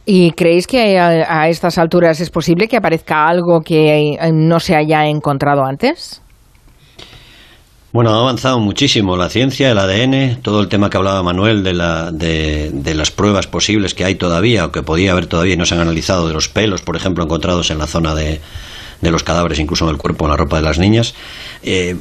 ¿Y 0.05 0.31
creéis 0.31 0.67
que 0.67 0.97
a, 0.99 1.47
estas 1.47 1.77
alturas 1.77 2.19
es 2.19 2.29
posible 2.29 2.67
que 2.67 2.77
aparezca 2.77 3.27
algo 3.27 3.61
que 3.61 4.17
no 4.33 4.59
se 4.59 4.75
haya 4.75 5.05
encontrado 5.05 5.63
antes? 5.63 6.21
Bueno, 7.93 8.11
ha 8.11 8.19
avanzado 8.19 8.59
muchísimo 8.59 9.17
la 9.17 9.29
ciencia, 9.29 9.69
el 9.69 9.77
ADN, 9.77 10.41
todo 10.41 10.61
el 10.61 10.69
tema 10.69 10.89
que 10.89 10.97
hablaba 10.97 11.21
Manuel 11.23 11.61
de, 11.63 11.73
la, 11.73 12.11
de, 12.11 12.71
de, 12.71 12.95
las 12.95 13.11
pruebas 13.11 13.47
posibles 13.47 13.93
que 13.93 14.05
hay 14.05 14.15
todavía 14.15 14.65
o 14.65 14.71
que 14.71 14.81
podía 14.81 15.11
haber 15.11 15.27
todavía 15.27 15.55
y 15.55 15.57
no 15.57 15.65
se 15.65 15.75
han 15.75 15.81
analizado 15.81 16.27
de 16.27 16.33
los 16.33 16.47
pelos, 16.47 16.81
por 16.81 16.95
ejemplo, 16.95 17.23
encontrados 17.23 17.69
en 17.69 17.79
la 17.79 17.87
zona 17.87 18.15
de, 18.15 18.39
de 19.01 19.11
los 19.11 19.23
cadáveres, 19.23 19.59
incluso 19.59 19.85
en 19.85 19.91
el 19.91 19.97
cuerpo, 19.97 20.25
en 20.25 20.31
la 20.31 20.37
ropa 20.37 20.57
de 20.57 20.63
las 20.63 20.79
niñas. 20.79 21.13
Eh, 21.63 21.95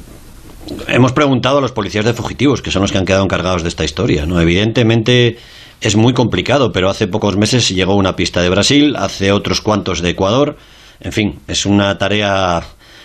hemos 0.88 1.12
preguntado 1.12 1.58
a 1.58 1.60
los 1.60 1.72
policías 1.72 2.04
de 2.04 2.12
fugitivos, 2.12 2.62
que 2.62 2.70
son 2.70 2.82
los 2.82 2.92
que 2.92 2.98
han 2.98 3.04
quedado 3.04 3.24
encargados 3.24 3.62
de 3.62 3.68
esta 3.68 3.84
historia. 3.84 4.26
¿no? 4.26 4.40
Evidentemente 4.40 5.38
es 5.80 5.96
muy 5.96 6.12
complicado, 6.12 6.72
pero 6.72 6.88
hace 6.90 7.06
pocos 7.06 7.36
meses 7.36 7.68
llegó 7.68 7.94
una 7.94 8.16
pista 8.16 8.42
de 8.42 8.50
Brasil, 8.50 8.96
hace 8.96 9.32
otros 9.32 9.60
cuantos 9.60 10.02
de 10.02 10.10
Ecuador. 10.10 10.56
En 11.00 11.12
fin, 11.12 11.38
es 11.48 11.64
una 11.64 11.96
tarea 11.96 12.62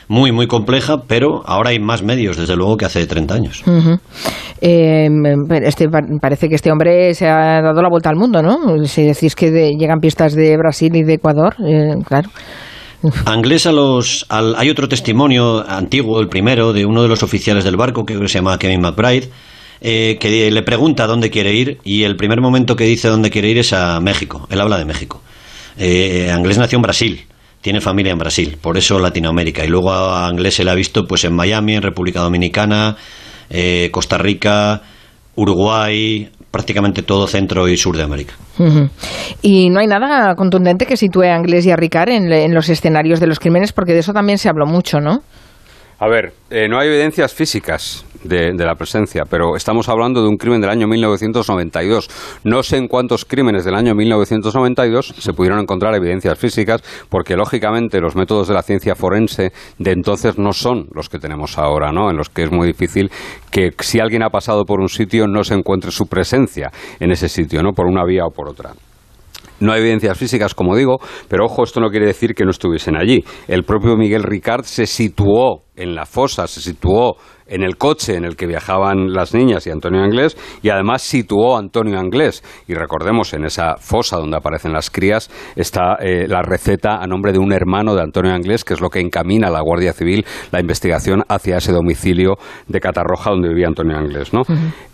muy, 0.07 0.31
muy 0.31 0.47
compleja, 0.47 1.03
pero 1.07 1.42
ahora 1.45 1.69
hay 1.69 1.80
más 1.80 2.03
medios, 2.03 2.38
desde 2.38 2.56
luego, 2.56 2.77
que 2.77 2.86
hace 2.86 3.07
30 3.07 3.33
años. 3.33 3.63
Eh, 4.62 5.09
este, 5.63 5.88
parece 6.21 6.50
que 6.50 6.56
este 6.56 6.71
hombre 6.71 7.13
se 7.13 7.27
ha 7.27 7.62
dado 7.62 7.81
la 7.81 7.89
vuelta 7.89 8.09
al 8.09 8.15
mundo, 8.15 8.42
¿no? 8.42 8.86
Si 8.86 9.03
decís 9.03 9.36
que 9.36 9.50
llegan 9.51 9.99
pistas 9.99 10.33
de 10.33 10.57
Brasil 10.57 10.95
y 10.95 11.04
de 11.04 11.14
Ecuador, 11.14 11.56
eh, 11.66 11.95
claro. 12.06 12.30
Anglés 13.26 13.66
a 13.66 13.71
los. 13.71 14.26
hay 14.30 14.69
otro 14.69 14.88
testimonio 14.88 15.64
antiguo, 15.68 16.19
el 16.19 16.28
primero, 16.28 16.74
de 16.74 16.85
uno 16.85 17.02
de 17.02 17.07
los 17.07 17.24
oficiales 17.24 17.64
del 17.64 17.78
barco, 17.78 18.06
que 18.06 18.16
se 18.28 18.40
llama 18.40 18.57
Kevin 18.59 18.81
McBride, 18.81 19.30
eh, 19.81 20.18
que 20.19 20.50
le 20.52 20.64
pregunta 20.64 21.07
dónde 21.07 21.30
quiere 21.30 21.54
ir 21.54 21.80
y 21.83 22.04
el 22.04 22.16
primer 22.16 22.42
momento 22.42 22.76
que 22.76 22.85
dice 22.85 23.07
dónde 23.07 23.30
quiere 23.30 23.50
ir 23.50 23.57
es 23.57 23.74
a 23.74 24.00
México. 24.00 24.47
Él 24.50 24.62
habla 24.62 24.78
de 24.78 24.85
México. 24.85 25.21
Eh, 25.78 26.31
Anglés 26.31 26.57
nació 26.57 26.78
en 26.78 26.81
Brasil, 26.83 27.26
tiene 27.62 27.81
familia 27.81 28.12
en 28.12 28.18
Brasil, 28.18 28.57
por 28.62 28.78
eso 28.78 29.00
Latinoamérica. 29.00 29.66
Y 29.66 29.68
luego 29.68 29.92
a 29.92 30.28
Anglés 30.28 30.56
se 30.56 30.64
le 30.64 30.71
ha 30.71 30.76
visto 30.76 31.06
pues 31.06 31.24
en 31.26 31.33
Miami, 31.33 31.76
en 31.76 31.81
República 31.81 32.21
Dominicana, 32.21 32.95
eh, 33.50 33.90
Costa 33.92 34.18
Rica, 34.18 34.81
Uruguay, 35.35 36.30
prácticamente 36.56 37.04
todo 37.04 37.28
Centro 37.28 37.68
y 37.68 37.76
Sur 37.76 37.97
de 37.97 38.04
América. 38.04 38.33
Y 39.42 39.69
no 39.69 39.81
hay 39.81 39.88
nada 39.88 40.35
contundente 40.35 40.85
que 40.85 40.95
sitúe 40.95 41.24
a 41.24 41.35
Anglés 41.35 41.66
y 41.66 41.71
a 41.71 41.76
Ricard 41.76 42.07
en, 42.07 42.54
los 42.54 42.69
escenarios 42.69 43.19
de 43.19 43.28
los 43.28 43.42
crímenes, 43.42 43.74
porque 43.74 43.92
de 43.92 44.00
eso 44.00 44.14
también 44.14 44.38
se 44.38 44.47
habló 44.47 44.66
mucho, 44.66 45.02
¿no? 45.02 45.21
A 46.00 46.07
ver, 46.07 46.31
eh, 46.50 46.69
no 46.69 46.80
hay 46.80 46.88
evidencias 46.88 47.33
físicas 47.33 48.06
de, 48.28 48.66
la 48.66 48.76
presencia, 48.76 49.24
pero 49.30 49.56
estamos 49.56 49.90
hablando 49.90 50.22
de 50.22 50.28
un 50.28 50.38
crimen 50.38 50.62
del 50.62 50.70
año 50.70 50.88
1992. 50.88 52.10
No 52.44 52.64
sé 52.64 52.78
en 52.78 52.88
cuántos 52.88 53.26
crímenes 53.26 53.66
del 53.66 53.76
año 53.76 53.94
1992 53.94 55.14
se 55.18 55.34
pudieron 55.34 55.60
encontrar 55.60 55.94
evidencias 55.96 56.38
físicas, 56.38 56.82
porque 57.10 57.36
lógicamente 57.36 58.02
los 58.02 58.16
métodos 58.16 58.48
de 58.48 58.54
la 58.54 58.64
ciencia 58.64 58.96
forense 58.96 59.52
de 59.78 59.92
entonces 59.92 60.38
no 60.38 60.54
son 60.54 60.88
los 60.94 61.10
que 61.10 61.20
tenemos 61.20 61.58
ahora, 61.58 61.92
¿no? 61.92 62.10
En 62.10 62.18
los 62.18 62.30
que 62.30 62.44
es 62.44 62.52
muy 62.52 62.68
difícil 62.68 63.12
que 63.52 63.72
si 63.80 64.00
alguien 64.00 64.24
ha 64.24 64.30
pasado 64.30 64.66
por 64.66 64.80
un 64.80 64.90
sitio 64.90 65.28
no 65.28 65.44
se 65.44 65.54
encuentre 65.54 65.92
su 65.92 66.08
presencia 66.08 66.72
en 67.00 67.12
ese 67.12 67.30
sitio, 67.30 67.62
¿no? 67.62 67.74
Por 67.74 67.86
una 67.88 68.04
vía 68.06 68.24
o 68.26 68.32
por 68.32 68.50
otra. 68.50 68.72
No 69.60 69.72
hay 69.72 69.80
evidencias 69.80 70.18
físicas, 70.18 70.54
como 70.54 70.76
digo, 70.76 71.00
pero 71.30 71.46
ojo, 71.46 71.64
esto 71.64 71.80
no 71.80 71.90
quiere 71.90 72.08
decir 72.08 72.34
que 72.34 72.44
no 72.44 72.52
estuviesen 72.52 72.98
allí. 72.98 73.24
El 73.48 73.64
propio 73.64 73.96
Miguel 73.96 74.24
Ricard 74.24 74.66
se 74.66 74.86
situó 74.86 75.64
en 75.76 75.96
la 75.96 76.06
fosa, 76.06 76.48
se 76.48 76.60
situó 76.60 77.16
en 77.47 77.64
el 77.64 77.78
coche 77.78 78.16
en 78.16 78.25
el 78.25 78.35
que 78.35 78.47
viajaban 78.47 79.14
las 79.14 79.33
niñas 79.33 79.68
y 79.68 79.71
Antonio 79.71 80.02
Anglés 80.02 80.37
y 80.61 80.69
además 80.69 81.02
situó 81.02 81.56
a 81.56 81.59
Antonio 81.59 81.99
Anglés. 81.99 82.44
Y 82.68 82.73
recordemos, 82.73 83.33
en 83.33 83.45
esa 83.45 83.75
fosa 83.78 84.18
donde 84.18 84.37
aparecen 84.37 84.73
las 84.73 84.90
crías 84.90 85.30
está 85.56 85.95
eh, 85.99 86.28
la 86.28 86.42
receta 86.42 86.97
a 86.97 87.07
nombre 87.07 87.31
de 87.31 87.40
un 87.40 87.52
hermano 87.52 87.95
de 87.95 88.02
Antonio 88.02 88.33
Anglés, 88.33 88.64
que 88.64 88.73
es 88.73 88.81
lo 88.81 88.90
que 88.90 88.99
encamina 88.99 89.47
a 89.47 89.52
la 89.52 89.61
Guardia 89.61 89.94
Civil 89.94 90.25
la 90.52 90.59
investigación 90.59 91.23
hacia 91.28 91.57
ese 91.57 91.71
domicilio 91.71 92.35
de 92.68 92.80
Catarroja 92.80 93.31
donde 93.31 93.49
vivía 93.49 93.68
Antonio 93.68 93.97
Anglés. 93.97 94.33
¿no? 94.33 94.44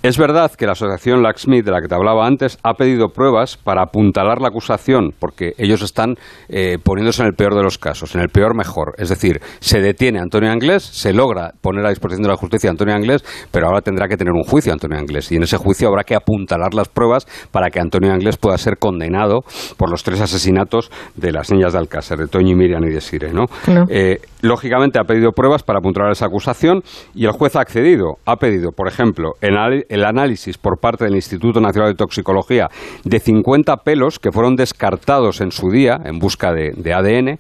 Es 0.03 0.17
verdad 0.17 0.51
que 0.51 0.65
la 0.65 0.74
asociación 0.74 1.22
Lacksmith, 1.22 1.65
de 1.65 1.72
la 1.72 1.81
que 1.81 1.88
te 1.88 1.96
hablaba 1.96 2.25
antes, 2.25 2.58
ha 2.63 2.74
pedido 2.74 3.10
pruebas 3.10 3.58
para 3.58 3.84
apuntalar 3.84 4.41
la 4.41 4.48
acusación, 4.48 5.13
porque 5.17 5.53
ellos 5.58 5.81
están 5.81 6.15
eh, 6.50 6.77
poniéndose 6.84 7.22
en 7.22 7.27
el 7.27 7.36
peor 7.36 7.55
de 7.55 7.63
los 7.63 7.77
casos, 7.77 8.15
en 8.15 8.22
el 8.22 8.29
peor 8.29 8.55
mejor. 8.55 8.96
Es 8.98 9.10
decir, 9.10 9.41
se 9.60 9.79
detiene 9.79 10.20
a 10.20 10.24
Antonio 10.24 10.51
Anglés, 10.51 10.84
se 10.84 11.13
logra 11.13 11.53
poner 11.62 11.86
a 11.86 11.89
disposición 11.89 12.24
de 12.24 12.29
la 12.29 12.38
justicia 12.41 12.69
Antonio 12.69 12.93
Anglés, 12.93 13.24
pero 13.51 13.67
ahora 13.67 13.81
tendrá 13.81 14.07
que 14.07 14.17
tener 14.17 14.33
un 14.33 14.43
juicio 14.43 14.74
Antonio 14.74 14.98
Anglés. 14.98 15.31
Y 15.31 15.38
en 15.38 15.43
ese 15.43 15.57
juicio 15.57 15.88
habrá 15.88 16.03
que 16.03 16.15
apuntalar 16.15 16.74
las 16.74 16.89
pruebas 16.89 17.27
para 17.51 17.69
que 17.69 17.79
Antonio 17.79 18.12
Anglés 18.12 18.38
pueda 18.38 18.57
ser 18.57 18.77
condenado 18.77 19.41
por 19.77 19.89
los 19.89 20.03
tres 20.03 20.19
asesinatos 20.19 20.91
de 21.15 21.31
las 21.31 21.51
niñas 21.51 21.74
de 21.74 21.79
Alcácer, 21.79 22.17
de 22.17 22.27
Toño 22.27 22.51
y 22.51 22.55
Miriam 22.55 22.83
y 22.83 22.93
de 22.93 23.01
Sire. 23.01 23.31
¿no? 23.31 23.45
Eh, 23.89 24.19
lógicamente 24.41 25.00
ha 25.00 25.03
pedido 25.03 25.31
pruebas 25.31 25.63
para 25.63 25.79
apuntalar 25.79 26.12
esa 26.12 26.25
acusación 26.25 26.81
y 27.13 27.25
el 27.25 27.31
juez 27.31 27.55
ha 27.55 27.62
accedido. 27.62 28.15
Ha 28.25 28.36
pedido, 28.38 28.71
por 28.71 28.88
ejemplo, 28.88 29.33
el 29.41 30.03
análisis 30.03 30.57
por 30.57 30.79
parte 30.79 31.05
del 31.05 31.15
Instituto 31.15 31.62
Nacional 31.62 31.91
de 31.91 31.95
Toxicología 31.95 32.67
de 33.03 33.19
50 33.19 33.77
pelos 33.77 34.19
que 34.19 34.31
fueron 34.31 34.55
descartados 34.55 35.41
en 35.41 35.51
su 35.51 35.69
día 35.69 36.00
en 36.03 36.19
busca 36.19 36.51
de, 36.51 36.71
de 36.75 36.93
ADN 36.93 37.39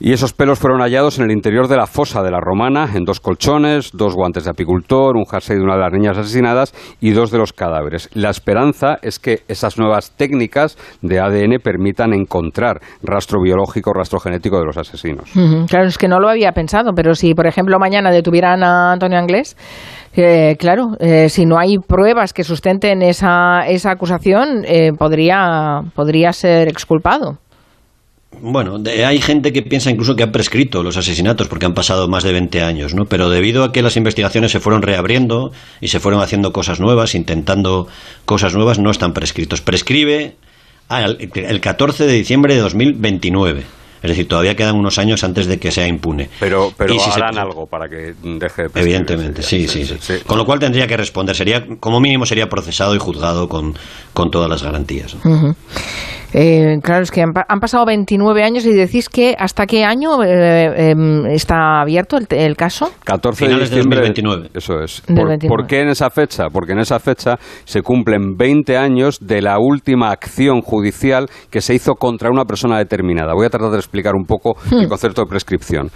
y 0.00 0.14
esos 0.14 0.32
pelos 0.32 0.58
fueron 0.58 0.80
hallados 0.80 1.18
en 1.18 1.26
el 1.26 1.30
interior 1.30 1.68
de 1.68 1.76
la 1.76 1.86
fosa 1.86 2.22
de 2.22 2.30
la 2.30 2.40
Romana, 2.40 2.88
en 2.94 3.04
dos 3.04 3.20
colchones, 3.20 3.90
dos 3.92 4.14
guantes 4.14 4.44
de 4.44 4.50
apicultor, 4.50 5.16
un 5.16 5.26
jersey 5.26 5.58
de 5.58 5.62
una 5.62 5.74
de 5.74 5.80
las 5.80 5.92
niñas 5.92 6.16
asesinadas 6.16 6.72
y 7.00 7.10
dos 7.10 7.30
de 7.30 7.36
los 7.36 7.52
cadáveres. 7.52 8.08
La 8.14 8.30
esperanza 8.30 8.96
es 9.02 9.18
que 9.18 9.40
esas 9.46 9.78
nuevas 9.78 10.12
técnicas 10.16 10.78
de 11.02 11.20
ADN 11.20 11.58
permitan 11.62 12.14
encontrar 12.14 12.80
rastro 13.02 13.42
biológico, 13.42 13.92
rastro 13.92 14.18
genético 14.20 14.58
de 14.58 14.64
los 14.64 14.78
asesinos. 14.78 15.30
Claro, 15.68 15.86
es 15.86 15.98
que 15.98 16.08
no 16.08 16.18
lo 16.18 16.30
había 16.30 16.52
pensado, 16.52 16.92
pero 16.94 17.14
si, 17.14 17.34
por 17.34 17.46
ejemplo, 17.46 17.78
mañana 17.78 18.10
detuvieran 18.10 18.64
a 18.64 18.92
Antonio 18.92 19.18
Anglés, 19.18 19.56
eh, 20.16 20.56
claro, 20.58 20.96
eh, 20.98 21.28
si 21.28 21.44
no 21.44 21.58
hay 21.58 21.78
pruebas 21.78 22.32
que 22.32 22.42
sustenten 22.42 23.02
esa, 23.02 23.66
esa 23.68 23.90
acusación, 23.92 24.64
eh, 24.64 24.92
podría, 24.98 25.82
podría 25.94 26.32
ser 26.32 26.68
exculpado. 26.68 27.38
Bueno, 28.38 28.80
hay 28.86 29.20
gente 29.20 29.52
que 29.52 29.62
piensa 29.62 29.90
incluso 29.90 30.14
que 30.14 30.22
han 30.22 30.32
prescrito 30.32 30.82
los 30.82 30.96
asesinatos 30.96 31.48
porque 31.48 31.66
han 31.66 31.74
pasado 31.74 32.08
más 32.08 32.22
de 32.22 32.32
20 32.32 32.62
años, 32.62 32.94
¿no? 32.94 33.04
Pero 33.04 33.28
debido 33.28 33.64
a 33.64 33.72
que 33.72 33.82
las 33.82 33.96
investigaciones 33.96 34.52
se 34.52 34.60
fueron 34.60 34.82
reabriendo 34.82 35.52
y 35.80 35.88
se 35.88 36.00
fueron 36.00 36.22
haciendo 36.22 36.52
cosas 36.52 36.80
nuevas, 36.80 37.14
intentando 37.14 37.88
cosas 38.24 38.54
nuevas, 38.54 38.78
no 38.78 38.90
están 38.90 39.12
prescritos. 39.12 39.60
Prescribe 39.60 40.36
el 41.34 41.60
14 41.60 42.06
de 42.06 42.12
diciembre 42.12 42.54
de 42.54 42.60
2029. 42.60 43.64
Es 44.02 44.08
decir, 44.08 44.26
todavía 44.26 44.56
quedan 44.56 44.76
unos 44.76 44.98
años 44.98 45.22
antes 45.24 45.46
de 45.46 45.58
que 45.58 45.70
sea 45.70 45.86
impune. 45.86 46.30
Pero, 46.40 46.72
pero 46.74 46.94
harán 47.12 47.36
algo 47.38 47.66
para 47.66 47.86
que 47.88 48.14
deje 48.22 48.68
de 48.68 48.80
Evidentemente, 48.80 49.42
sí 49.42 49.68
sí, 49.68 49.84
sí, 49.84 50.14
Con 50.26 50.38
lo 50.38 50.46
cual 50.46 50.58
tendría 50.58 50.86
que 50.86 50.96
responder. 50.96 51.36
Sería, 51.36 51.66
como 51.78 52.00
mínimo 52.00 52.24
sería 52.24 52.48
procesado 52.48 52.94
y 52.94 52.98
juzgado 52.98 53.48
con, 53.48 53.76
con 54.14 54.30
todas 54.30 54.48
las 54.48 54.62
garantías. 54.62 55.16
Eh, 56.32 56.78
claro, 56.82 57.02
es 57.02 57.10
que 57.10 57.22
han, 57.22 57.60
pasado 57.60 57.84
29 57.86 58.42
años 58.42 58.64
y 58.64 58.72
decís 58.72 59.08
que 59.08 59.34
hasta 59.38 59.66
qué 59.66 59.84
año 59.84 60.22
eh, 60.22 60.90
em, 60.90 61.26
está 61.26 61.80
abierto 61.80 62.18
el, 62.30 62.56
caso. 62.56 62.90
14 63.04 63.48
de 63.48 63.54
diciembre. 63.60 64.00
De 64.00 64.08
2029. 64.08 64.50
Eso 64.54 64.80
es. 64.80 65.02
Por, 65.48 65.66
qué 65.66 65.80
en 65.80 65.88
esa 65.88 66.10
fecha? 66.10 66.48
Porque 66.52 66.72
en 66.72 66.78
esa 66.78 66.98
fecha 66.98 67.38
se 67.64 67.82
cumplen 67.82 68.36
20 68.36 68.76
años 68.76 69.18
de 69.20 69.42
la 69.42 69.58
última 69.58 70.10
acción 70.10 70.60
judicial 70.60 71.28
que 71.50 71.60
se 71.60 71.74
hizo 71.74 71.94
contra 71.94 72.30
una 72.30 72.44
persona 72.44 72.78
determinada. 72.78 73.34
Voy 73.34 73.46
a 73.46 73.50
tratar 73.50 73.70
de 73.70 73.78
explicar 73.78 74.14
un 74.14 74.24
poco 74.24 74.56
el 74.70 74.86
hmm. 74.86 74.88
concepto 74.88 75.22
de 75.22 75.28
prescripción. 75.28 75.90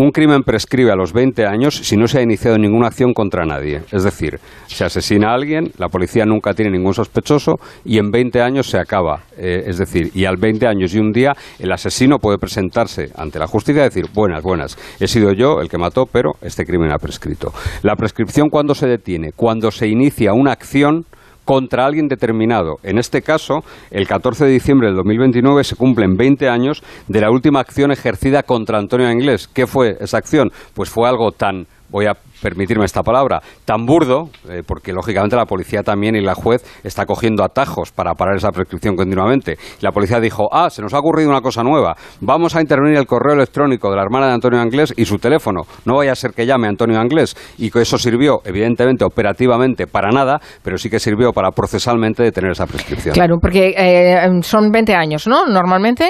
Un 0.00 0.12
crimen 0.12 0.44
prescribe 0.44 0.90
a 0.90 0.96
los 0.96 1.12
20 1.12 1.44
años 1.44 1.76
si 1.76 1.94
no 1.94 2.08
se 2.08 2.18
ha 2.18 2.22
iniciado 2.22 2.56
ninguna 2.56 2.86
acción 2.86 3.12
contra 3.12 3.44
nadie. 3.44 3.82
Es 3.92 4.02
decir, 4.02 4.40
se 4.66 4.82
asesina 4.82 5.28
a 5.28 5.34
alguien, 5.34 5.72
la 5.76 5.90
policía 5.90 6.24
nunca 6.24 6.54
tiene 6.54 6.70
ningún 6.70 6.94
sospechoso 6.94 7.56
y 7.84 7.98
en 7.98 8.10
20 8.10 8.40
años 8.40 8.70
se 8.70 8.78
acaba. 8.78 9.24
Eh, 9.36 9.64
es 9.66 9.76
decir, 9.76 10.10
y 10.14 10.24
al 10.24 10.38
20 10.38 10.66
años 10.66 10.94
y 10.94 11.00
un 11.00 11.12
día 11.12 11.34
el 11.58 11.70
asesino 11.70 12.16
puede 12.16 12.38
presentarse 12.38 13.10
ante 13.14 13.38
la 13.38 13.46
justicia 13.46 13.82
y 13.82 13.90
decir, 13.90 14.06
buenas, 14.14 14.42
buenas, 14.42 14.78
he 14.98 15.06
sido 15.06 15.34
yo 15.34 15.60
el 15.60 15.68
que 15.68 15.76
mató, 15.76 16.06
pero 16.10 16.32
este 16.40 16.64
crimen 16.64 16.90
ha 16.92 16.96
prescrito. 16.96 17.52
La 17.82 17.94
prescripción 17.94 18.48
cuando 18.48 18.74
se 18.74 18.86
detiene, 18.86 19.32
cuando 19.36 19.70
se 19.70 19.86
inicia 19.86 20.32
una 20.32 20.52
acción 20.52 21.04
contra 21.50 21.84
alguien 21.84 22.06
determinado. 22.06 22.76
En 22.84 22.96
este 22.96 23.22
caso, 23.22 23.64
el 23.90 24.06
14 24.06 24.44
de 24.44 24.52
diciembre 24.52 24.86
del 24.86 24.94
2029 24.98 25.64
se 25.64 25.74
cumplen 25.74 26.14
20 26.16 26.48
años 26.48 26.80
de 27.08 27.20
la 27.20 27.28
última 27.28 27.58
acción 27.58 27.90
ejercida 27.90 28.44
contra 28.44 28.78
Antonio 28.78 29.10
Inglés. 29.10 29.48
¿Qué 29.52 29.66
fue 29.66 29.96
esa 29.98 30.18
acción? 30.18 30.52
Pues 30.74 30.90
fue 30.90 31.08
algo 31.08 31.32
tan 31.32 31.66
voy 31.90 32.06
a 32.06 32.14
permitirme 32.40 32.84
esta 32.84 33.02
palabra, 33.02 33.40
tan 33.64 33.84
burdo, 33.84 34.30
eh, 34.48 34.62
porque 34.66 34.92
lógicamente 34.92 35.36
la 35.36 35.44
policía 35.44 35.82
también 35.82 36.16
y 36.16 36.20
la 36.20 36.34
juez 36.34 36.64
está 36.82 37.04
cogiendo 37.04 37.44
atajos 37.44 37.92
para 37.92 38.14
parar 38.14 38.36
esa 38.36 38.50
prescripción 38.50 38.96
continuamente. 38.96 39.56
La 39.80 39.92
policía 39.92 40.20
dijo, 40.20 40.48
ah, 40.52 40.70
se 40.70 40.82
nos 40.82 40.94
ha 40.94 40.98
ocurrido 40.98 41.30
una 41.30 41.40
cosa 41.40 41.62
nueva, 41.62 41.96
vamos 42.20 42.56
a 42.56 42.60
intervenir 42.60 42.96
el 42.96 43.06
correo 43.06 43.34
electrónico 43.34 43.90
de 43.90 43.96
la 43.96 44.02
hermana 44.02 44.28
de 44.28 44.32
Antonio 44.32 44.60
Anglés 44.60 44.94
y 44.96 45.04
su 45.04 45.18
teléfono, 45.18 45.62
no 45.84 45.96
vaya 45.96 46.12
a 46.12 46.16
ser 46.16 46.32
que 46.32 46.46
llame 46.46 46.68
Antonio 46.68 46.98
Anglés, 46.98 47.36
y 47.58 47.70
que 47.70 47.82
eso 47.82 47.98
sirvió, 47.98 48.40
evidentemente, 48.44 49.04
operativamente 49.04 49.86
para 49.86 50.10
nada, 50.10 50.40
pero 50.62 50.78
sí 50.78 50.88
que 50.88 50.98
sirvió 50.98 51.32
para 51.32 51.50
procesalmente 51.50 52.22
detener 52.22 52.52
esa 52.52 52.66
prescripción. 52.66 53.14
Claro, 53.14 53.38
porque 53.40 53.74
eh, 53.76 54.40
son 54.42 54.70
20 54.70 54.94
años, 54.94 55.26
¿no? 55.26 55.46
Normalmente, 55.46 56.08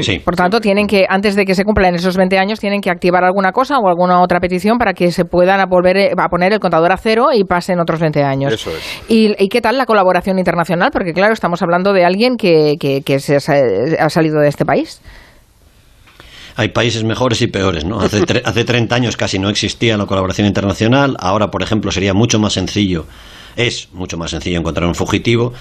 sí. 0.00 0.20
por 0.20 0.36
tanto, 0.36 0.60
tienen 0.60 0.86
que, 0.86 1.04
antes 1.08 1.34
de 1.34 1.44
que 1.44 1.54
se 1.54 1.64
cumplan 1.64 1.94
esos 1.94 2.16
20 2.16 2.38
años, 2.38 2.60
tienen 2.60 2.80
que 2.80 2.90
activar 2.90 3.24
alguna 3.24 3.52
cosa 3.52 3.78
o 3.78 3.88
alguna 3.88 4.20
otra 4.22 4.38
petición 4.40 4.78
para 4.78 4.92
que 4.92 5.10
se 5.10 5.21
puedan 5.24 5.68
volver 5.68 5.96
eh, 5.96 6.12
a 6.16 6.28
poner 6.28 6.52
el 6.52 6.60
contador 6.60 6.92
a 6.92 6.96
cero 6.96 7.28
y 7.34 7.44
pasen 7.44 7.80
otros 7.80 8.00
20 8.00 8.22
años. 8.22 8.52
Eso 8.52 8.70
es. 8.70 8.82
¿Y, 9.08 9.48
qué 9.48 9.60
tal 9.60 9.78
la 9.78 9.86
colaboración 9.86 10.38
internacional? 10.38 10.90
Porque 10.92 11.12
claro, 11.12 11.32
estamos 11.32 11.62
hablando 11.62 11.92
de 11.92 12.04
alguien 12.04 12.36
que, 12.36 12.76
que, 12.78 13.20
se 13.20 13.36
ha 13.36 14.10
salido 14.10 14.40
de 14.40 14.48
este 14.48 14.64
país 14.64 15.00
hay 16.56 16.68
países 16.68 17.02
mejores 17.04 17.40
y 17.42 17.46
peores, 17.46 17.84
¿no? 17.84 18.00
Hace, 18.00 18.24
hace 18.44 18.64
30 18.64 18.94
años 18.94 19.16
casi 19.16 19.38
no 19.38 19.48
existía 19.48 19.96
la 19.96 20.06
colaboración 20.06 20.46
internacional, 20.46 21.16
ahora, 21.18 21.50
por 21.50 21.62
ejemplo, 21.62 21.90
sería 21.90 22.14
mucho 22.14 22.38
más 22.38 22.52
sencillo, 22.52 23.06
es 23.56 23.88
mucho 23.92 24.16
más 24.18 24.30
sencillo 24.30 24.58
encontrar 24.58 24.86
un 24.86 24.94
fugitivo, 24.94 25.52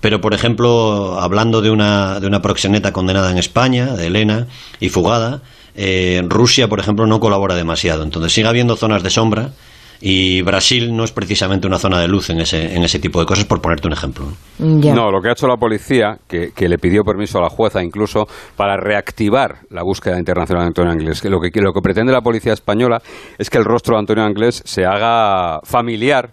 pero, 0.00 0.20
por 0.20 0.32
ejemplo, 0.34 1.20
hablando 1.20 1.60
de 1.60 1.70
una, 1.70 2.20
de 2.20 2.26
una 2.26 2.40
proxeneta 2.40 2.92
condenada 2.92 3.30
en 3.30 3.38
España, 3.38 3.94
de 3.96 4.06
Elena, 4.06 4.46
y 4.80 4.88
fugada, 4.88 5.42
eh, 5.74 6.22
Rusia, 6.26 6.68
por 6.68 6.80
ejemplo, 6.80 7.06
no 7.06 7.20
colabora 7.20 7.54
demasiado. 7.54 8.02
Entonces 8.02 8.32
sigue 8.32 8.48
habiendo 8.48 8.76
zonas 8.76 9.02
de 9.02 9.10
sombra 9.10 9.52
y 10.00 10.40
Brasil 10.42 10.94
no 10.96 11.04
es 11.04 11.12
precisamente 11.12 11.66
una 11.66 11.78
zona 11.78 12.00
de 12.00 12.08
luz 12.08 12.30
en 12.30 12.40
ese, 12.40 12.74
en 12.74 12.82
ese 12.82 12.98
tipo 12.98 13.20
de 13.20 13.26
cosas, 13.26 13.44
por 13.44 13.60
ponerte 13.60 13.86
un 13.86 13.92
ejemplo. 13.92 14.26
No, 14.58 15.10
lo 15.10 15.20
que 15.20 15.28
ha 15.28 15.32
hecho 15.32 15.46
la 15.46 15.56
policía, 15.56 16.18
que, 16.26 16.50
le 16.68 16.78
pidió 16.78 17.02
permiso 17.02 17.38
a 17.38 17.42
la 17.42 17.48
jueza 17.50 17.82
incluso 17.82 18.26
para 18.56 18.76
reactivar 18.76 19.58
la 19.70 19.82
búsqueda 19.82 20.18
internacional 20.18 20.64
de 20.64 20.68
Antonio 20.68 20.92
Anglés, 20.92 21.20
que 21.20 21.28
lo 21.28 21.40
que, 21.40 21.50
lo 21.60 21.72
que 21.72 21.80
pretende 21.82 22.12
la 22.12 22.22
policía 22.22 22.52
española 22.52 23.02
es 23.38 23.50
que 23.50 23.58
el 23.58 23.64
rostro 23.64 23.94
de 23.94 24.00
Antonio 24.00 24.24
Anglés 24.24 24.62
se 24.64 24.84
haga 24.84 25.60
familiar 25.64 26.32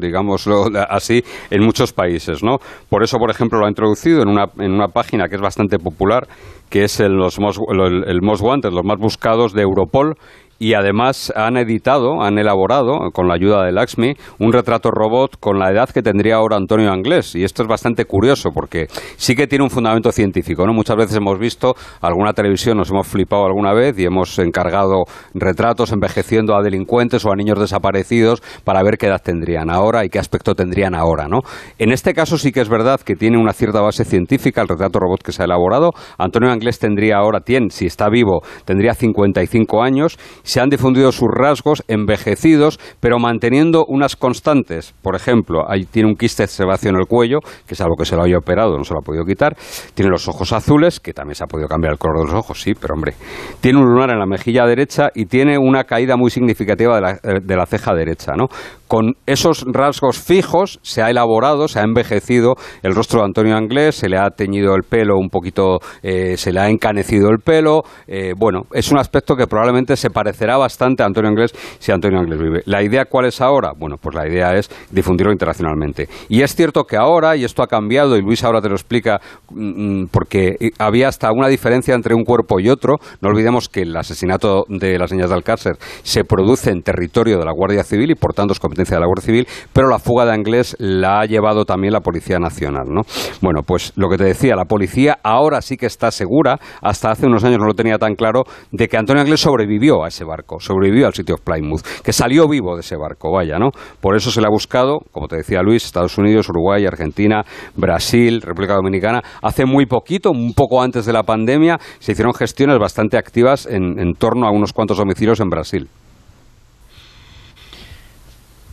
digámoslo 0.00 0.66
así, 0.88 1.24
en 1.50 1.64
muchos 1.64 1.92
países, 1.92 2.42
¿no? 2.42 2.58
Por 2.88 3.02
eso, 3.02 3.18
por 3.18 3.30
ejemplo, 3.30 3.58
lo 3.58 3.66
ha 3.66 3.68
introducido 3.68 4.22
en 4.22 4.28
una, 4.28 4.44
en 4.58 4.72
una 4.72 4.88
página 4.88 5.28
que 5.28 5.34
es 5.34 5.40
bastante 5.40 5.78
popular, 5.78 6.28
que 6.70 6.84
es 6.84 7.00
el, 7.00 7.12
los 7.12 7.38
most, 7.38 7.58
el 8.06 8.22
Most 8.22 8.42
Wanted, 8.42 8.70
los 8.70 8.84
más 8.84 8.98
buscados 8.98 9.52
de 9.52 9.62
Europol, 9.62 10.14
y 10.58 10.74
además 10.74 11.32
han 11.36 11.56
editado, 11.56 12.22
han 12.22 12.38
elaborado, 12.38 13.10
con 13.12 13.28
la 13.28 13.34
ayuda 13.34 13.64
de 13.64 13.72
Laxmi, 13.72 14.14
un 14.38 14.52
retrato 14.52 14.90
robot 14.90 15.38
con 15.38 15.58
la 15.58 15.70
edad 15.70 15.88
que 15.90 16.02
tendría 16.02 16.36
ahora 16.36 16.56
Antonio 16.56 16.90
Anglés. 16.90 17.34
Y 17.34 17.44
esto 17.44 17.62
es 17.62 17.68
bastante 17.68 18.04
curioso 18.04 18.50
porque 18.54 18.86
sí 19.16 19.34
que 19.34 19.46
tiene 19.46 19.64
un 19.64 19.70
fundamento 19.70 20.12
científico. 20.12 20.66
¿no? 20.66 20.72
Muchas 20.72 20.96
veces 20.96 21.16
hemos 21.16 21.38
visto 21.38 21.74
alguna 22.00 22.32
televisión, 22.32 22.78
nos 22.78 22.90
hemos 22.90 23.06
flipado 23.06 23.44
alguna 23.46 23.72
vez 23.72 23.98
y 23.98 24.04
hemos 24.04 24.38
encargado 24.38 25.04
retratos 25.34 25.92
envejeciendo 25.92 26.56
a 26.56 26.62
delincuentes 26.62 27.24
o 27.24 27.32
a 27.32 27.36
niños 27.36 27.58
desaparecidos 27.58 28.42
para 28.64 28.82
ver 28.82 28.96
qué 28.98 29.06
edad 29.06 29.22
tendrían 29.22 29.70
ahora 29.70 30.04
y 30.04 30.08
qué 30.08 30.18
aspecto 30.18 30.54
tendrían 30.54 30.94
ahora. 30.94 31.28
¿no? 31.28 31.40
En 31.78 31.92
este 31.92 32.14
caso 32.14 32.38
sí 32.38 32.52
que 32.52 32.60
es 32.60 32.68
verdad 32.68 33.00
que 33.00 33.14
tiene 33.14 33.38
una 33.38 33.52
cierta 33.52 33.80
base 33.80 34.04
científica 34.04 34.62
el 34.62 34.68
retrato 34.68 34.98
robot 34.98 35.22
que 35.22 35.32
se 35.32 35.42
ha 35.42 35.44
elaborado. 35.44 35.90
Antonio 36.18 36.50
Anglés 36.50 36.78
tendría 36.78 37.16
ahora, 37.16 37.40
tiene, 37.40 37.70
si 37.70 37.86
está 37.86 38.08
vivo, 38.08 38.42
tendría 38.64 38.94
55 38.94 39.82
años 39.82 40.18
se 40.46 40.60
han 40.60 40.70
difundido 40.70 41.10
sus 41.10 41.28
rasgos 41.28 41.82
envejecidos, 41.88 42.78
pero 43.00 43.18
manteniendo 43.18 43.84
unas 43.86 44.14
constantes. 44.14 44.94
Por 45.02 45.16
ejemplo, 45.16 45.64
ahí 45.68 45.84
tiene 45.84 46.08
un 46.08 46.14
quiste 46.14 46.46
sebáceo 46.46 46.90
en 46.90 46.96
el 46.96 47.06
cuello, 47.06 47.40
que 47.66 47.74
es 47.74 47.80
algo 47.80 47.96
que 47.98 48.04
se 48.04 48.14
lo 48.16 48.22
haya 48.22 48.38
operado, 48.38 48.78
no 48.78 48.84
se 48.84 48.94
lo 48.94 49.00
ha 49.00 49.04
podido 49.04 49.24
quitar. 49.24 49.56
Tiene 49.94 50.10
los 50.10 50.28
ojos 50.28 50.52
azules, 50.52 51.00
que 51.00 51.12
también 51.12 51.34
se 51.34 51.44
ha 51.44 51.48
podido 51.48 51.68
cambiar 51.68 51.94
el 51.94 51.98
color 51.98 52.20
de 52.20 52.24
los 52.26 52.34
ojos, 52.34 52.62
sí, 52.62 52.74
pero 52.74 52.94
hombre. 52.94 53.14
Tiene 53.60 53.80
un 53.80 53.86
lunar 53.86 54.10
en 54.10 54.20
la 54.20 54.26
mejilla 54.26 54.64
derecha 54.66 55.08
y 55.14 55.26
tiene 55.26 55.58
una 55.58 55.84
caída 55.84 56.16
muy 56.16 56.30
significativa 56.30 56.94
de 56.94 57.00
la, 57.00 57.10
eh, 57.10 57.40
de 57.42 57.56
la 57.56 57.66
ceja 57.66 57.94
derecha, 57.94 58.32
¿no? 58.36 58.46
Con 58.86 59.14
esos 59.26 59.64
rasgos 59.66 60.18
fijos 60.20 60.78
se 60.82 61.02
ha 61.02 61.10
elaborado, 61.10 61.66
se 61.66 61.80
ha 61.80 61.82
envejecido 61.82 62.54
el 62.82 62.94
rostro 62.94 63.18
de 63.20 63.26
Antonio 63.26 63.56
Anglés, 63.56 63.96
se 63.96 64.08
le 64.08 64.16
ha 64.16 64.30
teñido 64.30 64.76
el 64.76 64.84
pelo 64.84 65.18
un 65.18 65.28
poquito, 65.28 65.78
eh, 66.02 66.36
se 66.36 66.52
le 66.52 66.60
ha 66.60 66.68
encanecido 66.68 67.30
el 67.30 67.38
pelo. 67.38 67.82
Eh, 68.06 68.32
bueno, 68.36 68.62
es 68.72 68.92
un 68.92 68.98
aspecto 68.98 69.34
que 69.34 69.48
probablemente 69.48 69.96
se 69.96 70.10
parecerá 70.36 70.58
bastante 70.58 71.02
Antonio 71.02 71.30
Anglés 71.30 71.54
si 71.78 71.92
Antonio 71.92 72.18
Anglés 72.18 72.38
vive. 72.38 72.62
¿La 72.66 72.82
idea 72.82 73.06
cuál 73.06 73.24
es 73.24 73.40
ahora? 73.40 73.72
Bueno, 73.76 73.96
pues 73.96 74.14
la 74.14 74.28
idea 74.28 74.54
es 74.54 74.68
difundirlo 74.90 75.32
internacionalmente. 75.32 76.08
Y 76.28 76.42
es 76.42 76.54
cierto 76.54 76.84
que 76.84 76.96
ahora, 76.96 77.36
y 77.36 77.44
esto 77.44 77.62
ha 77.62 77.66
cambiado, 77.66 78.16
y 78.16 78.22
Luis 78.22 78.44
ahora 78.44 78.60
te 78.60 78.68
lo 78.68 78.74
explica, 78.74 79.18
mm, 79.50 80.02
mm, 80.02 80.08
porque 80.08 80.56
había 80.78 81.08
hasta 81.08 81.32
una 81.32 81.48
diferencia 81.48 81.94
entre 81.94 82.14
un 82.14 82.24
cuerpo 82.24 82.60
y 82.60 82.68
otro. 82.68 82.96
No 83.22 83.30
olvidemos 83.30 83.70
que 83.70 83.82
el 83.82 83.96
asesinato 83.96 84.64
de 84.68 84.98
las 84.98 85.10
niñas 85.10 85.30
de 85.30 85.36
Alcácer 85.36 85.76
se 86.02 86.24
produce 86.24 86.70
en 86.70 86.82
territorio 86.82 87.38
de 87.38 87.44
la 87.46 87.52
Guardia 87.52 87.82
Civil 87.82 88.10
y 88.10 88.14
por 88.14 88.34
tanto 88.34 88.52
es 88.52 88.60
competencia 88.60 88.96
de 88.96 89.00
la 89.00 89.06
Guardia 89.06 89.24
Civil, 89.24 89.48
pero 89.72 89.88
la 89.88 89.98
fuga 89.98 90.26
de 90.26 90.32
Anglés 90.32 90.76
la 90.78 91.20
ha 91.20 91.24
llevado 91.24 91.64
también 91.64 91.94
la 91.94 92.00
Policía 92.00 92.38
Nacional. 92.38 92.84
¿no? 92.88 93.02
Bueno, 93.40 93.62
pues 93.62 93.94
lo 93.96 94.10
que 94.10 94.18
te 94.18 94.24
decía, 94.24 94.54
la 94.54 94.66
policía 94.66 95.18
ahora 95.22 95.62
sí 95.62 95.78
que 95.78 95.86
está 95.86 96.10
segura, 96.10 96.58
hasta 96.82 97.10
hace 97.10 97.26
unos 97.26 97.42
años 97.44 97.58
no 97.58 97.66
lo 97.66 97.74
tenía 97.74 97.96
tan 97.96 98.14
claro, 98.14 98.44
de 98.70 98.86
que 98.88 98.98
Antonio 98.98 99.22
Anglés 99.22 99.40
sobrevivió 99.40 100.04
a 100.04 100.08
ese 100.08 100.25
barco, 100.26 100.60
sobrevivió 100.60 101.06
al 101.06 101.14
sitio 101.14 101.36
de 101.36 101.42
Plymouth, 101.42 101.82
que 102.02 102.12
salió 102.12 102.48
vivo 102.48 102.74
de 102.74 102.80
ese 102.80 102.96
barco, 102.96 103.32
vaya, 103.32 103.58
¿no? 103.58 103.70
Por 104.00 104.16
eso 104.16 104.30
se 104.30 104.40
le 104.40 104.46
ha 104.46 104.50
buscado, 104.50 104.98
como 105.12 105.28
te 105.28 105.36
decía 105.36 105.62
Luis, 105.62 105.84
Estados 105.84 106.18
Unidos, 106.18 106.48
Uruguay, 106.48 106.84
Argentina, 106.84 107.44
Brasil, 107.74 108.42
República 108.42 108.74
Dominicana. 108.74 109.22
Hace 109.42 109.64
muy 109.64 109.86
poquito, 109.86 110.30
un 110.30 110.52
poco 110.54 110.82
antes 110.82 111.06
de 111.06 111.12
la 111.12 111.22
pandemia, 111.22 111.78
se 111.98 112.12
hicieron 112.12 112.34
gestiones 112.34 112.78
bastante 112.78 113.16
activas 113.16 113.66
en, 113.66 113.98
en 113.98 114.14
torno 114.14 114.46
a 114.46 114.50
unos 114.50 114.72
cuantos 114.72 114.98
domicilios 114.98 115.40
en 115.40 115.48
Brasil. 115.48 115.88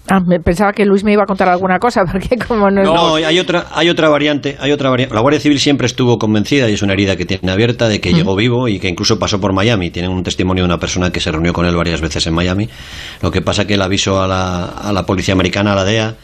Ah, 0.10 0.19
me 0.19 0.39
pensaba 0.41 0.74
que 0.74 0.86
Luis 0.86 1.03
me 1.05 1.13
iba 1.13 1.24
a 1.24 1.25
contar 1.25 1.48
alguna 1.48 1.79
cosa, 1.79 2.03
porque 2.12 2.38
como 2.38 2.69
no... 2.69 2.83
No, 2.83 3.15
hay 3.15 3.39
otra, 3.39 3.67
hay 3.72 3.89
otra 3.89 4.10
variante, 4.10 4.57
hay 4.60 4.72
otra 4.74 4.89
variante. 4.89 5.15
La 5.15 5.22
Guardia 5.22 5.39
Civil 5.39 5.60
siempre 5.60 5.88
estuvo 5.88 6.19
convencida, 6.19 6.69
y 6.69 6.74
es 6.74 6.81
una 6.81 6.93
herida 6.93 7.15
que 7.15 7.25
tiene 7.25 7.51
abierta, 7.51 7.88
de 7.88 8.01
que 8.01 8.12
Mm. 8.12 8.15
llegó 8.15 8.36
vivo 8.36 8.67
y 8.67 8.79
que 8.79 8.89
incluso 8.89 9.17
pasó 9.17 9.39
por 9.39 9.53
Miami. 9.53 9.91
Tienen 9.91 10.12
un 10.12 10.22
testimonio 10.24 10.63
de 10.63 10.65
una 10.65 10.77
persona 10.79 11.10
que 11.12 11.19
se 11.22 11.31
reunió 11.31 11.53
con 11.53 11.65
él 11.65 11.75
varias 11.75 12.01
veces 12.01 12.27
en 12.27 12.33
Miami. 12.33 12.69
Lo 13.22 13.31
que 13.31 13.41
pasa 13.41 13.65
que 13.65 13.75
el 13.75 13.81
aviso 13.81 14.22
a 14.22 14.27
la, 14.27 14.65
a 14.65 14.91
la 14.91 15.05
policía 15.05 15.33
americana, 15.33 15.72
a 15.72 15.75
la 15.75 15.86
DEA, 15.86 16.15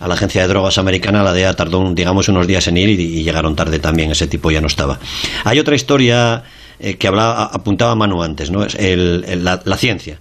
a 0.00 0.08
la 0.08 0.14
agencia 0.14 0.42
de 0.42 0.48
drogas 0.48 0.78
americana, 0.78 1.22
la 1.22 1.32
DEA 1.32 1.54
tardó, 1.54 1.78
un- 1.78 1.94
digamos, 1.94 2.28
unos 2.28 2.46
días 2.46 2.66
en 2.68 2.76
ir 2.76 2.88
y, 2.90 3.02
y 3.20 3.22
llegaron 3.22 3.54
tarde 3.54 3.78
también. 3.78 4.10
Ese 4.10 4.26
tipo 4.26 4.50
ya 4.50 4.60
no 4.60 4.66
estaba. 4.66 4.98
Hay 5.44 5.58
otra 5.60 5.76
historia 5.76 6.42
eh, 6.80 6.94
que 6.96 7.06
hablaba, 7.08 7.44
apuntaba 7.44 7.94
Manu 7.94 8.22
antes, 8.22 8.50
¿no? 8.50 8.64
Es 8.64 8.74
el- 8.74 9.24
el- 9.28 9.44
la- 9.44 9.60
la 9.64 9.76
ciencia. 9.76 10.18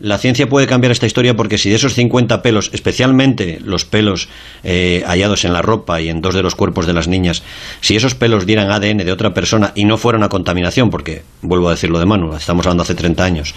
La 0.00 0.16
ciencia 0.16 0.48
puede 0.48 0.66
cambiar 0.66 0.92
esta 0.92 1.04
historia 1.04 1.36
porque 1.36 1.58
si 1.58 1.68
de 1.68 1.76
esos 1.76 1.92
50 1.92 2.40
pelos, 2.40 2.70
especialmente 2.72 3.60
los 3.62 3.84
pelos 3.84 4.30
eh, 4.64 5.04
hallados 5.06 5.44
en 5.44 5.52
la 5.52 5.60
ropa 5.60 6.00
y 6.00 6.08
en 6.08 6.22
dos 6.22 6.34
de 6.34 6.42
los 6.42 6.54
cuerpos 6.54 6.86
de 6.86 6.94
las 6.94 7.06
niñas, 7.06 7.42
si 7.82 7.96
esos 7.96 8.14
pelos 8.14 8.46
dieran 8.46 8.70
ADN 8.70 9.04
de 9.04 9.12
otra 9.12 9.34
persona 9.34 9.72
y 9.74 9.84
no 9.84 9.98
fuera 9.98 10.16
una 10.16 10.30
contaminación, 10.30 10.88
porque 10.88 11.22
vuelvo 11.42 11.68
a 11.68 11.72
decirlo 11.72 11.98
de 11.98 12.06
Manu, 12.06 12.34
estamos 12.34 12.64
hablando 12.64 12.82
hace 12.82 12.94
30 12.94 13.22
años, 13.22 13.54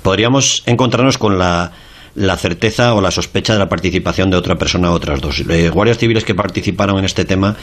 podríamos 0.00 0.62
encontrarnos 0.64 1.18
con 1.18 1.38
la, 1.38 1.72
la 2.14 2.36
certeza 2.36 2.94
o 2.94 3.00
la 3.00 3.10
sospecha 3.10 3.52
de 3.52 3.58
la 3.58 3.68
participación 3.68 4.30
de 4.30 4.36
otra 4.36 4.56
persona 4.56 4.90
o 4.90 4.94
otras 4.94 5.20
dos. 5.20 5.44
Eh, 5.48 5.70
guardias 5.70 5.98
civiles 5.98 6.24
que 6.24 6.34
participaron 6.34 6.98
en 6.98 7.04
este 7.04 7.24
tema 7.24 7.56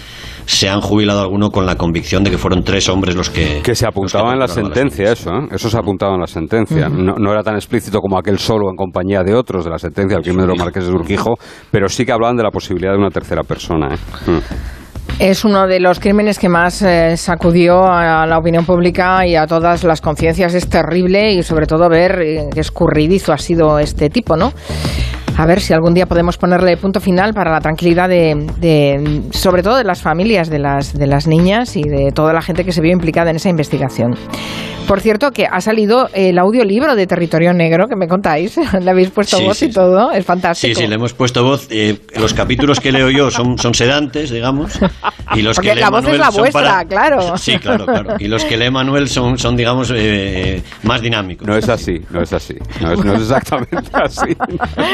se 0.46 0.70
han 0.70 0.82
jubilado 0.82 1.22
alguno 1.22 1.50
con 1.50 1.65
la 1.65 1.75
convicción 1.75 2.24
de 2.24 2.32
que 2.32 2.38
fueron 2.38 2.63
tres 2.63 2.89
hombres 2.89 3.15
los 3.15 3.29
que... 3.29 3.62
Que 3.63 3.75
se 3.75 3.86
que 3.86 3.89
apuntaba 3.89 4.34
en 4.34 4.39
la 4.39 4.48
sentencia 4.48 5.12
eso, 5.12 5.32
¿eh? 5.32 5.48
Eso 5.51 5.70
se 5.70 5.77
apuntaba 5.77 6.15
en 6.15 6.22
la 6.22 6.27
sentencia. 6.27 6.89
no, 6.89 7.15
no 7.15 7.32
era 7.32 7.44
tan 7.44 7.56
explícito 7.56 8.00
como 8.00 8.18
aquel 8.18 8.39
solo 8.39 8.70
en 8.70 8.75
compañía 8.75 9.22
de 9.24 9.36
otros 9.36 9.65
de 9.65 9.72
la 9.72 9.77
sentencia 9.77 10.15
del 10.15 10.24
crimen 10.24 10.41
de 10.41 10.48
los 10.48 10.58
marqueses 10.58 10.89
de 10.89 10.96
Urquijo, 10.96 11.36
pero 11.72 11.88
sí 11.88 12.06
que 12.06 12.12
hablaban 12.12 12.36
de 12.36 12.44
la 12.44 12.51
posibilidad 12.51 12.94
de 12.94 12.98
una 12.98 13.12
tercera 13.12 13.44
persona, 13.44 13.94
¿eh? 13.94 14.32
Mm. 14.32 14.39
Es 15.20 15.44
uno 15.44 15.68
de 15.68 15.82
los 15.82 16.00
crímenes 16.00 16.40
que 16.40 16.48
más 16.48 16.82
eh, 16.82 17.18
sacudió 17.18 17.86
a 17.86 18.26
la 18.26 18.38
opinión 18.38 18.66
pública 18.66 19.28
y 19.28 19.36
a 19.36 19.46
todas 19.48 19.84
las 19.84 20.00
conciencias. 20.00 20.54
Es 20.54 20.70
terrible 20.70 21.34
y 21.34 21.44
sobre 21.44 21.68
todo 21.68 21.90
ver 21.90 22.22
eh, 22.22 22.50
qué 22.54 22.62
escurridizo 22.62 23.34
ha 23.34 23.38
sido 23.38 23.80
este 23.80 24.10
tipo, 24.10 24.38
¿no? 24.38 24.54
A 25.39 25.46
ver 25.46 25.62
si 25.62 25.74
algún 25.74 25.93
día 25.93 26.05
podemos 26.05 26.38
ponerle 26.38 26.75
punto 26.75 27.00
final 27.00 27.34
para 27.34 27.50
la 27.50 27.62
tranquilidad 27.62 28.10
de, 28.10 28.36
de- 28.60 29.22
sobre 29.31 29.63
todo 29.63 29.77
de 29.77 29.86
las 29.86 30.01
familias 30.01 30.50
de 30.50 30.60
las, 30.60 30.93
de 30.93 31.08
las 31.08 31.27
niñas 31.27 31.77
y 31.77 31.84
de 31.84 32.12
toda 32.13 32.34
la 32.34 32.41
gente 32.41 32.65
que 32.65 32.74
se 32.74 32.81
vio 32.81 32.91
implicada 32.91 33.29
en 33.29 33.38
esa 33.38 33.48
investigación. 33.48 34.15
Por 34.86 35.02
cierto, 35.02 35.30
que 35.32 35.45
ha 35.45 35.62
salido 35.62 36.10
el 36.15 36.39
audiolibro 36.39 36.95
de 36.95 37.06
Territorio 37.06 37.54
Negro, 37.54 37.86
que 37.88 37.95
me 37.95 38.08
contáis. 38.08 38.58
Le 38.82 38.89
habéis 38.89 39.12
puesto 39.12 39.38
Sí, 39.38 39.45
voz 39.45 39.58
sí, 39.58 39.65
y 39.65 39.67
sí. 39.69 39.73
todo. 39.75 40.12
Es 40.12 40.25
fantástico. 40.25 40.73
Sí, 40.73 40.82
sí, 40.82 40.88
le 40.88 40.95
hemos 40.95 41.13
puesto 41.13 41.43
voz. 41.43 41.67
Eh, 41.69 41.99
los 42.19 42.34
capítulos 42.34 42.80
que 42.80 42.91
leo 42.91 43.12
yo 43.12 43.30
son, 43.30 43.60
son 43.60 43.75
sedantes, 43.75 44.32
digamos. 44.32 44.80
Y 45.36 45.43
los 45.43 45.56
Porque 45.58 45.69
que 45.69 45.75
lee 45.75 45.82
la 45.82 45.91
voz 45.91 45.99
es 45.99 46.06
Manuel 46.06 46.19
la 46.21 46.32
son 46.32 46.41
vuestra, 46.41 46.62
para- 46.63 46.86
claro. 46.86 47.38
Sí, 47.38 47.60
claro, 47.60 47.86
claro. 47.86 48.15
Y 48.17 48.28
los 48.30 48.43
que 48.45 48.58
lee 48.58 48.71
Manuel 48.71 49.08
son, 49.08 49.38
son 49.38 49.56
digamos, 49.56 49.93
eh, 49.95 50.63
más 50.82 51.02
dinámicos. 51.02 51.47
No 51.47 51.56
es 51.56 51.69
así, 51.69 52.02
no 52.10 52.23
es 52.23 52.34
así. 52.34 52.56
No 52.82 52.91
es, 52.91 53.06
no 53.06 53.13
es 53.13 53.21
exactamente 53.21 53.91
así. 53.93 54.36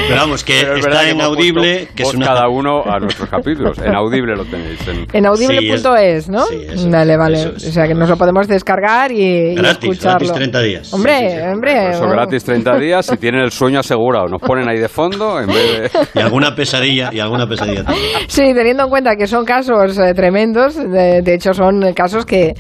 Pero 0.09 0.15
vamos, 0.17 0.34
que 0.43 0.53
Pero 0.61 0.75
es 0.77 0.83
verdad 0.85 1.01
está 1.03 1.13
que 1.15 1.19
en 1.19 1.21
audible, 1.21 1.87
que 1.95 2.03
es 2.03 2.13
una. 2.13 2.25
cada 2.27 2.49
uno 2.49 2.83
a 2.85 2.99
nuestros 2.99 3.29
capítulos. 3.29 3.77
En 3.79 3.95
audible 3.95 4.35
lo 4.35 4.45
tenéis. 4.45 4.79
En, 4.87 5.05
En 5.13 5.25
audible.es, 5.25 6.29
¿no? 6.29 6.43
Sí, 6.45 6.57
eso 6.69 6.89
vale, 6.89 7.13
es, 7.13 7.19
vale. 7.19 7.37
eso 7.39 7.49
es. 7.55 7.67
o 7.67 7.71
sea 7.71 7.87
que 7.87 7.93
nos 7.93 8.09
lo 8.09 8.17
podemos 8.17 8.47
descargar 8.47 9.11
y, 9.11 9.21
y 9.51 9.55
Gratis, 9.55 9.89
escucharlo. 9.91 10.19
gratis 10.19 10.33
30 10.33 10.61
días. 10.61 10.93
Hombre, 10.93 11.13
Sí, 11.19 11.25
sí, 11.29 11.35
sí. 11.37 11.49
hombre. 11.53 11.89
Eso 11.89 12.07
gratis 12.09 12.43
30 12.43 12.77
días 12.79 13.05
si 13.05 13.17
tienen 13.17 13.41
el 13.41 13.51
sueño 13.51 13.79
asegurado. 13.79 14.27
Nos 14.27 14.41
ponen 14.41 14.67
ahí 14.69 14.79
de 14.79 14.89
fondo 14.89 15.39
en 15.39 15.47
vez 15.47 15.91
de... 15.93 15.99
Y 16.15 16.19
alguna 16.19 16.55
pesadilla, 16.55 17.09
y 17.13 17.19
alguna 17.19 17.47
pesadilla 17.47 17.83
también. 17.83 18.05
Sí, 18.27 18.41
teniendo 18.53 18.83
en 18.83 18.89
cuenta 18.89 19.15
que 19.15 19.27
son 19.27 19.45
casos 19.45 19.97
eh, 19.97 20.13
tremendos, 20.13 20.75
de, 20.75 21.21
de 21.21 21.33
hecho 21.33 21.53
son 21.53 21.93
casos 21.93 22.25
que, 22.25 22.53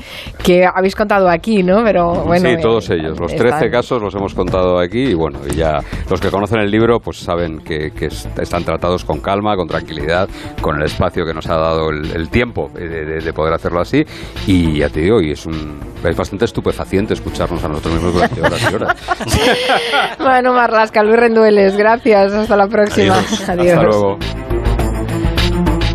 que 0.43 0.65
habéis 0.65 0.95
contado 0.95 1.29
aquí, 1.29 1.63
¿no? 1.63 1.83
Pero 1.83 2.23
bueno. 2.25 2.49
sí, 2.49 2.55
eh, 2.55 2.59
todos 2.61 2.89
ellos. 2.89 3.19
Los 3.19 3.31
están- 3.33 3.47
13 3.49 3.69
casos 3.69 4.01
los 4.01 4.13
hemos 4.15 4.33
contado 4.33 4.79
aquí 4.79 4.99
y 5.03 5.13
bueno, 5.13 5.39
y 5.49 5.55
ya 5.55 5.79
los 6.09 6.19
que 6.19 6.29
conocen 6.29 6.59
el 6.59 6.69
libro 6.71 6.99
pues 6.99 7.17
saben 7.17 7.54
que, 7.59 7.91
que 7.91 8.07
es- 8.07 8.27
están 8.39 8.63
tratados 8.63 9.03
con 9.05 9.19
calma, 9.19 9.55
con 9.55 9.67
tranquilidad, 9.67 10.27
con 10.61 10.75
el 10.77 10.83
espacio 10.83 11.25
que 11.25 11.33
nos 11.33 11.47
ha 11.47 11.55
dado 11.55 11.89
el, 11.89 12.11
el 12.15 12.29
tiempo 12.29 12.69
de, 12.73 12.87
de- 12.87 13.19
de 13.21 13.33
poder 13.33 13.53
hacerlo 13.53 13.81
así 13.81 14.03
y 14.47 14.79
ya 14.79 14.89
te 14.89 15.01
digo, 15.01 15.21
y 15.21 15.31
es, 15.31 15.45
un, 15.45 15.79
es 16.03 16.15
bastante 16.15 16.45
estupefaciente 16.45 17.13
escucharnos 17.13 17.63
a 17.63 17.67
nosotros 17.69 17.93
mismos 17.95 18.13
durante 18.13 18.41
horas 18.41 18.61
y 18.71 18.75
horas. 18.75 18.95
Bueno, 20.19 20.53
Marlasca, 20.53 21.03
Luis 21.03 21.17
Rendueles, 21.19 21.75
gracias. 21.77 22.33
Hasta 22.33 22.55
la 22.57 22.67
próxima. 22.67 23.15
Adiós. 23.15 23.41
Hasta 23.49 23.55
luego. 23.83 24.17